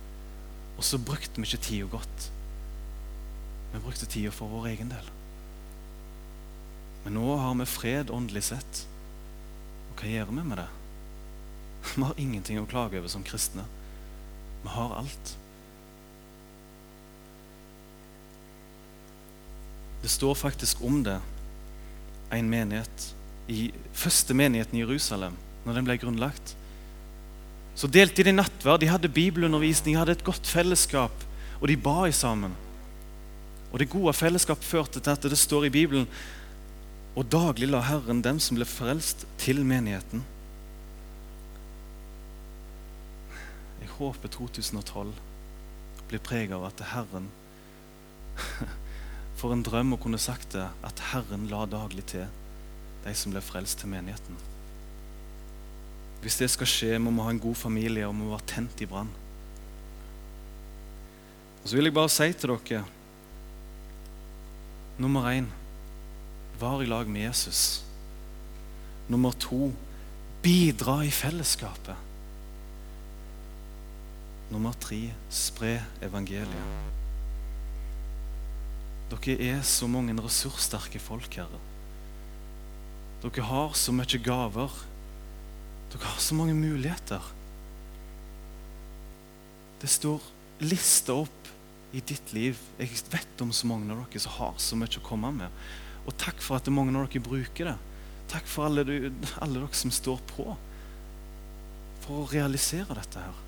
Og 0.78 0.84
så 0.86 0.98
brukte 0.98 1.40
vi 1.40 1.46
ikke 1.46 1.62
tida 1.68 1.90
godt. 1.92 2.30
Vi 3.74 3.82
brukte 3.82 4.08
tida 4.10 4.32
for 4.34 4.50
vår 4.50 4.72
egen 4.72 4.90
del. 4.92 5.12
Men 7.04 7.18
nå 7.18 7.36
har 7.36 7.54
vi 7.60 7.68
fred 7.68 8.10
åndelig 8.10 8.46
sett. 8.48 8.84
Og 9.90 10.00
hva 10.00 10.10
gjør 10.10 10.32
vi 10.32 10.40
med 10.40 10.58
det? 10.62 10.68
Vi 11.94 12.02
har 12.02 12.20
ingenting 12.20 12.60
å 12.60 12.68
klage 12.68 12.98
over 12.98 13.12
som 13.12 13.24
kristne. 13.26 13.66
Vi 14.64 14.72
har 14.72 14.96
alt. 14.96 15.34
Det 20.04 20.10
står 20.12 20.34
faktisk 20.36 20.82
om 20.84 20.98
det, 21.04 21.20
en 22.34 22.48
menighet 22.50 23.14
i 23.48 23.72
første 23.92 24.34
menigheten 24.34 24.78
i 24.78 24.82
Jerusalem, 24.84 25.36
når 25.64 25.78
den 25.78 25.88
ble 25.88 25.96
grunnlagt. 26.00 26.54
Så 27.74 27.90
delte 27.90 28.24
de 28.24 28.32
nattverd, 28.32 28.80
de 28.80 28.90
hadde 28.90 29.10
bibelundervisning, 29.10 29.94
de 29.94 30.00
hadde 30.00 30.14
et 30.16 30.24
godt 30.24 30.46
fellesskap, 30.46 31.24
og 31.60 31.68
de 31.68 31.76
ba 31.76 32.10
sammen. 32.10 32.54
Og 33.72 33.78
Det 33.78 33.90
gode 33.90 34.12
fellesskap 34.14 34.62
førte 34.62 35.00
til 35.00 35.10
at 35.10 35.22
det 35.22 35.38
står 35.38 35.66
i 35.66 35.74
Bibelen 35.74 36.06
og 37.16 37.26
daglig 37.30 37.68
la 37.68 37.80
Herren 37.82 38.22
dem 38.22 38.38
som 38.42 38.56
ble 38.58 38.66
frelst, 38.66 39.26
til 39.38 39.64
menigheten. 39.66 40.24
Jeg 43.80 43.90
håper 43.98 44.28
2012 44.28 45.12
blir 46.08 46.22
preget 46.22 46.54
av 46.54 46.64
at 46.68 46.80
Herren 46.92 47.28
For 49.38 49.54
en 49.54 49.62
drøm 49.66 49.94
å 49.94 49.98
kunne 50.00 50.18
sagt 50.22 50.54
det, 50.54 50.66
at 50.86 51.02
Herren 51.10 51.48
la 51.50 51.64
daglig 51.70 52.06
til 52.10 52.26
de 53.04 53.14
som 53.14 53.32
blir 53.32 53.44
frelst 53.44 53.80
til 53.80 53.90
menigheten. 53.92 54.36
Hvis 56.24 56.38
det 56.40 56.48
skal 56.50 56.68
skje, 56.70 56.98
må 56.98 57.12
vi 57.12 57.24
ha 57.26 57.34
en 57.34 57.42
god 57.42 57.58
familie 57.60 58.06
og 58.08 58.14
må 58.16 58.30
være 58.30 58.48
tent 58.54 58.80
i 58.80 58.88
brann. 58.88 59.10
Og 61.62 61.68
Så 61.68 61.76
vil 61.76 61.88
jeg 61.88 61.96
bare 61.96 62.12
si 62.12 62.32
til 62.32 62.52
dere 62.52 62.84
Nummer 64.98 65.26
én 65.26 65.46
var 66.60 66.82
i 66.82 66.86
lag 66.86 67.08
med 67.08 67.26
Jesus. 67.26 67.82
Nummer 69.08 69.32
to 69.32 69.72
bidra 70.42 71.02
i 71.04 71.10
fellesskapet. 71.10 71.96
Nummer 74.50 74.72
tre 74.80 75.12
spre 75.30 75.80
evangeliet. 76.02 76.92
Dere 79.10 79.38
er 79.50 79.62
så 79.62 79.86
mange 79.90 80.14
ressurssterke 80.22 81.02
folk, 81.02 81.34
Herre. 81.34 81.73
Dere 83.24 83.46
har 83.48 83.72
så 83.72 83.92
mye 83.96 84.18
gaver. 84.20 84.74
Dere 85.94 86.10
har 86.10 86.20
så 86.20 86.36
mange 86.36 86.52
muligheter. 86.58 87.24
Det 89.80 89.88
står 89.88 90.20
lista 90.64 91.16
opp 91.24 91.48
i 91.96 92.02
ditt 92.04 92.34
liv. 92.36 92.60
Jeg 92.76 93.00
vet 93.12 93.40
om 93.40 93.52
så 93.52 93.68
mange 93.70 93.88
av 93.92 94.02
dere 94.04 94.20
som 94.20 94.36
har 94.36 94.60
så 94.60 94.76
mye 94.76 95.00
å 95.00 95.06
komme 95.06 95.30
med. 95.38 95.64
Og 96.04 96.12
takk 96.20 96.42
for 96.44 96.60
at 96.60 96.68
mange 96.68 96.92
av 96.92 97.08
dere 97.08 97.24
bruker 97.24 97.70
det. 97.72 97.76
Takk 98.28 98.48
for 98.50 98.68
alle, 98.68 98.84
alle 99.40 99.60
dere 99.62 99.78
som 99.78 99.92
står 99.94 100.20
på 100.34 100.48
for 102.04 102.20
å 102.20 102.28
realisere 102.28 102.96
dette 102.98 103.24
her. 103.24 103.40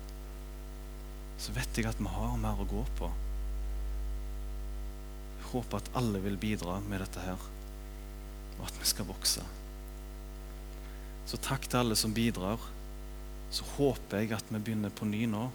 Så 1.37 1.53
vet 1.53 1.77
jeg 1.77 1.85
at 1.85 2.01
vi 2.01 2.09
har 2.09 2.39
mer 2.41 2.57
å 2.57 2.65
gå 2.69 2.81
på. 2.97 3.11
Jeg 5.37 5.51
håper 5.51 5.83
at 5.83 5.93
alle 6.01 6.23
vil 6.25 6.41
bidra 6.41 6.79
med 6.89 7.03
dette 7.05 7.21
her, 7.21 7.45
og 8.57 8.65
at 8.65 8.81
vi 8.81 8.89
skal 8.89 9.07
vokse. 9.11 9.45
Så 11.27 11.39
takk 11.43 11.67
til 11.67 11.81
alle 11.81 11.97
som 11.99 12.13
bidrar. 12.15 12.61
Så 13.51 13.65
håper 13.75 14.23
jeg 14.23 14.35
at 14.35 14.47
vi 14.51 14.59
begynner 14.59 14.93
på 14.93 15.07
ny 15.07 15.25
nå. 15.29 15.47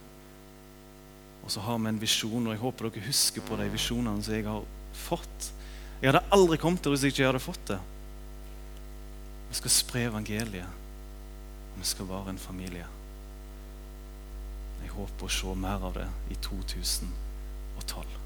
Og 1.43 1.51
så 1.51 1.63
har 1.65 1.81
vi 1.81 1.91
en 1.91 2.01
visjon, 2.01 2.47
og 2.47 2.55
jeg 2.55 2.63
håper 2.63 2.89
dere 2.89 3.07
husker 3.09 3.45
på 3.47 3.59
de 3.59 3.67
visjonene 3.73 4.23
som 4.23 4.37
jeg 4.37 4.47
har 4.47 4.67
fått. 5.07 5.49
Jeg 6.03 6.13
hadde 6.13 6.25
aldri 6.35 6.59
kommet 6.61 6.85
der 6.85 6.95
hvis 6.95 7.07
jeg 7.07 7.15
ikke 7.15 7.31
hadde 7.31 7.43
fått 7.43 7.65
det. 7.73 7.81
Vi 9.51 9.59
skal 9.59 9.75
spre 9.75 10.05
evangeliet, 10.09 10.79
vi 11.77 11.89
skal 11.89 12.09
være 12.09 12.33
en 12.33 12.41
familie. 12.41 12.87
Jeg 14.83 14.95
håper 14.95 15.29
å 15.29 15.33
se 15.33 15.57
mer 15.59 15.85
av 15.89 15.97
det 15.99 16.07
i 16.33 16.39
2012. 16.45 18.17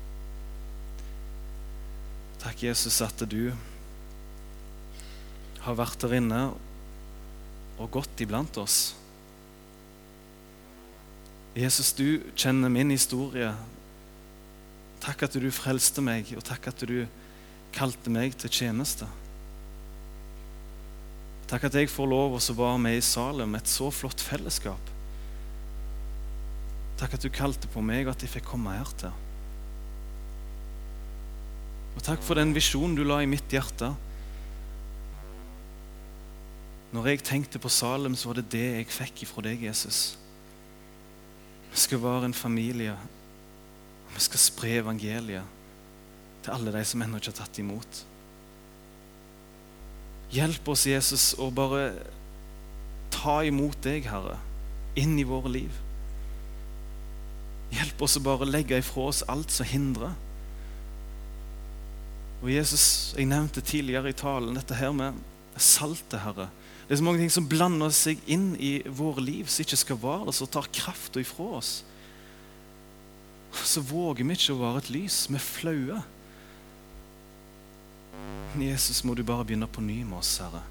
Takk, 2.43 2.63
Jesus, 2.63 3.01
at 3.03 3.27
du 3.27 3.51
har 5.67 5.79
vært 5.79 5.99
der 6.05 6.15
inne 6.21 6.41
og 7.77 7.91
godt 7.99 8.23
iblant 8.25 8.57
oss. 8.61 8.95
Jesus, 11.57 11.93
du 11.97 12.21
kjenner 12.37 12.73
min 12.73 12.93
historie. 12.93 13.51
Takk 15.01 15.25
at 15.25 15.37
du 15.41 15.49
frelste 15.55 16.05
meg, 16.05 16.29
og 16.37 16.45
takk 16.45 16.69
at 16.73 16.85
du 16.89 17.07
kalte 17.77 18.13
meg 18.13 18.37
til 18.41 18.53
tjeneste. 18.53 19.09
Takk 21.47 21.69
at 21.69 21.79
jeg 21.79 21.93
får 21.93 22.11
lov 22.11 22.37
å 22.37 22.59
være 22.59 22.81
med 22.83 22.99
i 22.99 23.05
Salem, 23.05 23.55
et 23.55 23.71
så 23.71 23.89
flott 23.95 24.21
fellesskap. 24.21 24.93
Takk 27.01 27.15
at 27.17 27.25
du 27.25 27.31
kalte 27.33 27.71
på 27.71 27.85
meg, 27.85 28.07
og 28.07 28.17
at 28.17 28.25
jeg 28.25 28.33
fikk 28.33 28.51
komme 28.51 28.75
her 28.77 28.91
til. 28.99 29.15
Og 31.97 32.05
takk 32.05 32.25
for 32.25 32.37
den 32.37 32.53
visjonen 32.57 32.97
du 32.99 33.05
la 33.07 33.23
i 33.25 33.31
mitt 33.31 33.53
hjerte. 33.53 33.95
Når 36.95 37.09
jeg 37.11 37.25
tenkte 37.27 37.59
på 37.59 37.71
Salem, 37.73 38.15
så 38.15 38.31
var 38.31 38.39
det 38.39 38.51
det 38.55 38.67
jeg 38.79 38.93
fikk 38.95 39.25
ifra 39.27 39.43
deg, 39.49 39.65
Jesus. 39.67 40.17
Vi 41.73 41.83
skal 41.83 42.03
være 42.03 42.31
en 42.31 42.37
familie, 42.37 42.95
vi 44.15 44.23
skal 44.23 44.41
spre 44.41 44.79
evangeliet 44.81 45.55
til 46.45 46.55
alle 46.55 46.73
de 46.73 46.85
som 46.87 47.03
ennå 47.03 47.19
ikke 47.19 47.33
har 47.35 47.41
tatt 47.43 47.59
imot. 47.61 48.05
Hjelp 50.33 50.69
oss, 50.73 50.87
Jesus, 50.89 51.33
å 51.39 51.51
bare 51.55 51.91
ta 53.15 53.41
imot 53.47 53.79
deg, 53.85 54.07
Herre, 54.11 54.39
inn 54.99 55.19
i 55.19 55.27
våre 55.27 55.53
liv. 55.53 55.83
Hjelp 57.75 58.03
oss 58.07 58.17
å 58.19 58.23
bare 58.25 58.47
legge 58.49 58.79
ifra 58.79 59.09
oss 59.11 59.25
alt 59.31 59.53
som 59.53 59.67
hindrer. 59.69 60.15
Og 62.43 62.51
Jesus, 62.53 63.15
Jeg 63.17 63.27
nevnte 63.27 63.61
tidligere 63.61 64.11
i 64.11 64.17
talen 64.17 64.55
dette 64.55 64.77
her 64.77 64.93
med 64.93 65.17
saltet, 65.57 66.21
Herre. 66.21 66.49
Det 66.87 66.95
er 66.95 67.01
så 67.01 67.07
mange 67.07 67.19
ting 67.19 67.33
som 67.35 67.49
blander 67.51 67.91
seg 67.91 68.21
inn 68.31 68.53
i 68.63 68.77
våre 68.87 69.25
liv, 69.25 69.49
som 69.51 69.65
ikke 69.65 69.79
skal 69.81 69.99
være 69.99 70.29
der, 70.29 70.37
som 70.39 70.51
tar 70.55 70.69
krafta 70.71 71.19
ifra 71.19 71.49
oss. 71.59 71.73
Så 73.67 73.83
våger 73.83 74.23
vi 74.23 74.37
ikke 74.37 74.55
å 74.55 74.61
være 74.61 74.85
et 74.85 74.93
lys. 74.95 75.25
Vi 75.27 75.35
er 75.35 75.43
flaue. 75.43 75.99
Jesus, 78.63 79.03
må 79.05 79.17
du 79.19 79.25
bare 79.27 79.45
begynne 79.49 79.67
på 79.67 79.83
ny 79.83 79.99
med 80.07 80.21
oss, 80.21 80.37
Herre. 80.41 80.63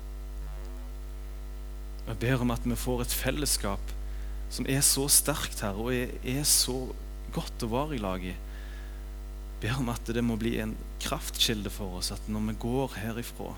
Jeg 2.05 2.19
ber 2.21 2.45
om 2.45 2.53
at 2.53 2.63
vi 2.63 2.77
får 2.77 3.03
et 3.03 3.19
fellesskap 3.25 3.93
som 4.53 4.67
er 4.71 4.81
så 4.85 5.09
sterkt, 5.11 5.65
Herre, 5.65 5.83
og 5.83 5.91
er 5.91 6.47
så 6.47 6.77
godt 7.35 7.65
å 7.65 7.71
være 7.75 7.97
i 7.97 8.01
lag 8.01 8.23
i. 8.23 8.31
Jeg 8.31 9.61
ber 9.65 9.81
om 9.81 9.91
at 9.91 10.15
det 10.15 10.23
må 10.23 10.39
bli 10.39 10.55
en 10.63 10.77
kraftkilde 11.03 11.71
for 11.73 11.99
oss, 11.99 12.13
at 12.15 12.31
når 12.31 12.51
vi 12.53 12.59
går 12.63 12.99
herifra, 13.01 13.51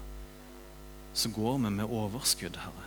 så 1.18 1.30
går 1.34 1.58
vi 1.58 1.70
med 1.74 1.90
overskudd, 1.90 2.60
Herre. 2.62 2.84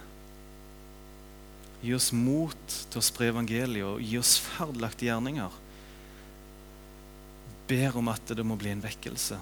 Gi 1.81 1.95
oss 1.97 2.11
mot 2.15 2.75
til 2.93 3.01
å 3.01 3.03
spre 3.03 3.31
evangeliet 3.33 3.87
og 3.89 4.03
gi 4.05 4.19
oss 4.21 4.37
ferdelagte 4.45 5.09
gjerninger. 5.09 5.57
Ber 7.71 7.97
om 7.99 8.11
at 8.13 8.31
det 8.37 8.45
må 8.47 8.59
bli 8.61 8.71
en 8.75 8.85
vekkelse. 8.85 9.39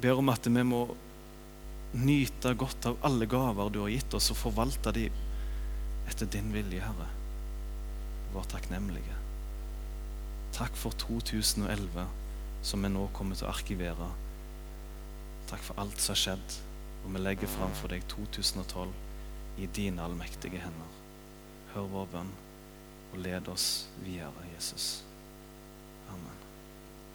Ber 0.00 0.18
om 0.18 0.32
at 0.32 0.48
vi 0.48 0.64
må 0.66 0.80
nyte 2.00 2.54
godt 2.58 2.88
av 2.90 2.98
alle 3.06 3.28
gaver 3.30 3.70
du 3.70 3.82
har 3.84 3.92
gitt 3.92 4.16
oss, 4.18 4.30
og 4.32 4.40
forvalte 4.40 4.94
de 4.96 5.06
etter 6.10 6.30
din 6.32 6.50
vilje, 6.54 6.80
Herre. 6.82 7.06
Vær 8.34 8.48
takknemlige. 8.50 9.18
Takk 10.56 10.74
for 10.78 10.96
2011, 11.04 12.08
som 12.66 12.82
vi 12.82 12.90
nå 12.90 13.06
kommer 13.14 13.38
til 13.38 13.46
å 13.46 13.52
arkivere. 13.52 14.10
Takk 15.50 15.62
for 15.66 15.82
alt 15.82 16.02
som 16.02 16.16
har 16.16 16.22
skjedd, 16.24 16.58
og 17.04 17.14
vi 17.14 17.22
legger 17.22 17.50
fram 17.50 17.72
for 17.76 17.92
deg 17.92 18.04
2012 18.08 18.92
i 19.60 19.68
dine 19.76 20.02
allmektige 20.04 20.62
hender. 20.62 20.96
Hør 21.74 21.92
vår 21.92 22.10
bønn 22.14 22.32
og 23.12 23.22
led 23.24 23.48
oss 23.50 23.88
videre, 24.04 24.46
Jesus. 24.54 25.00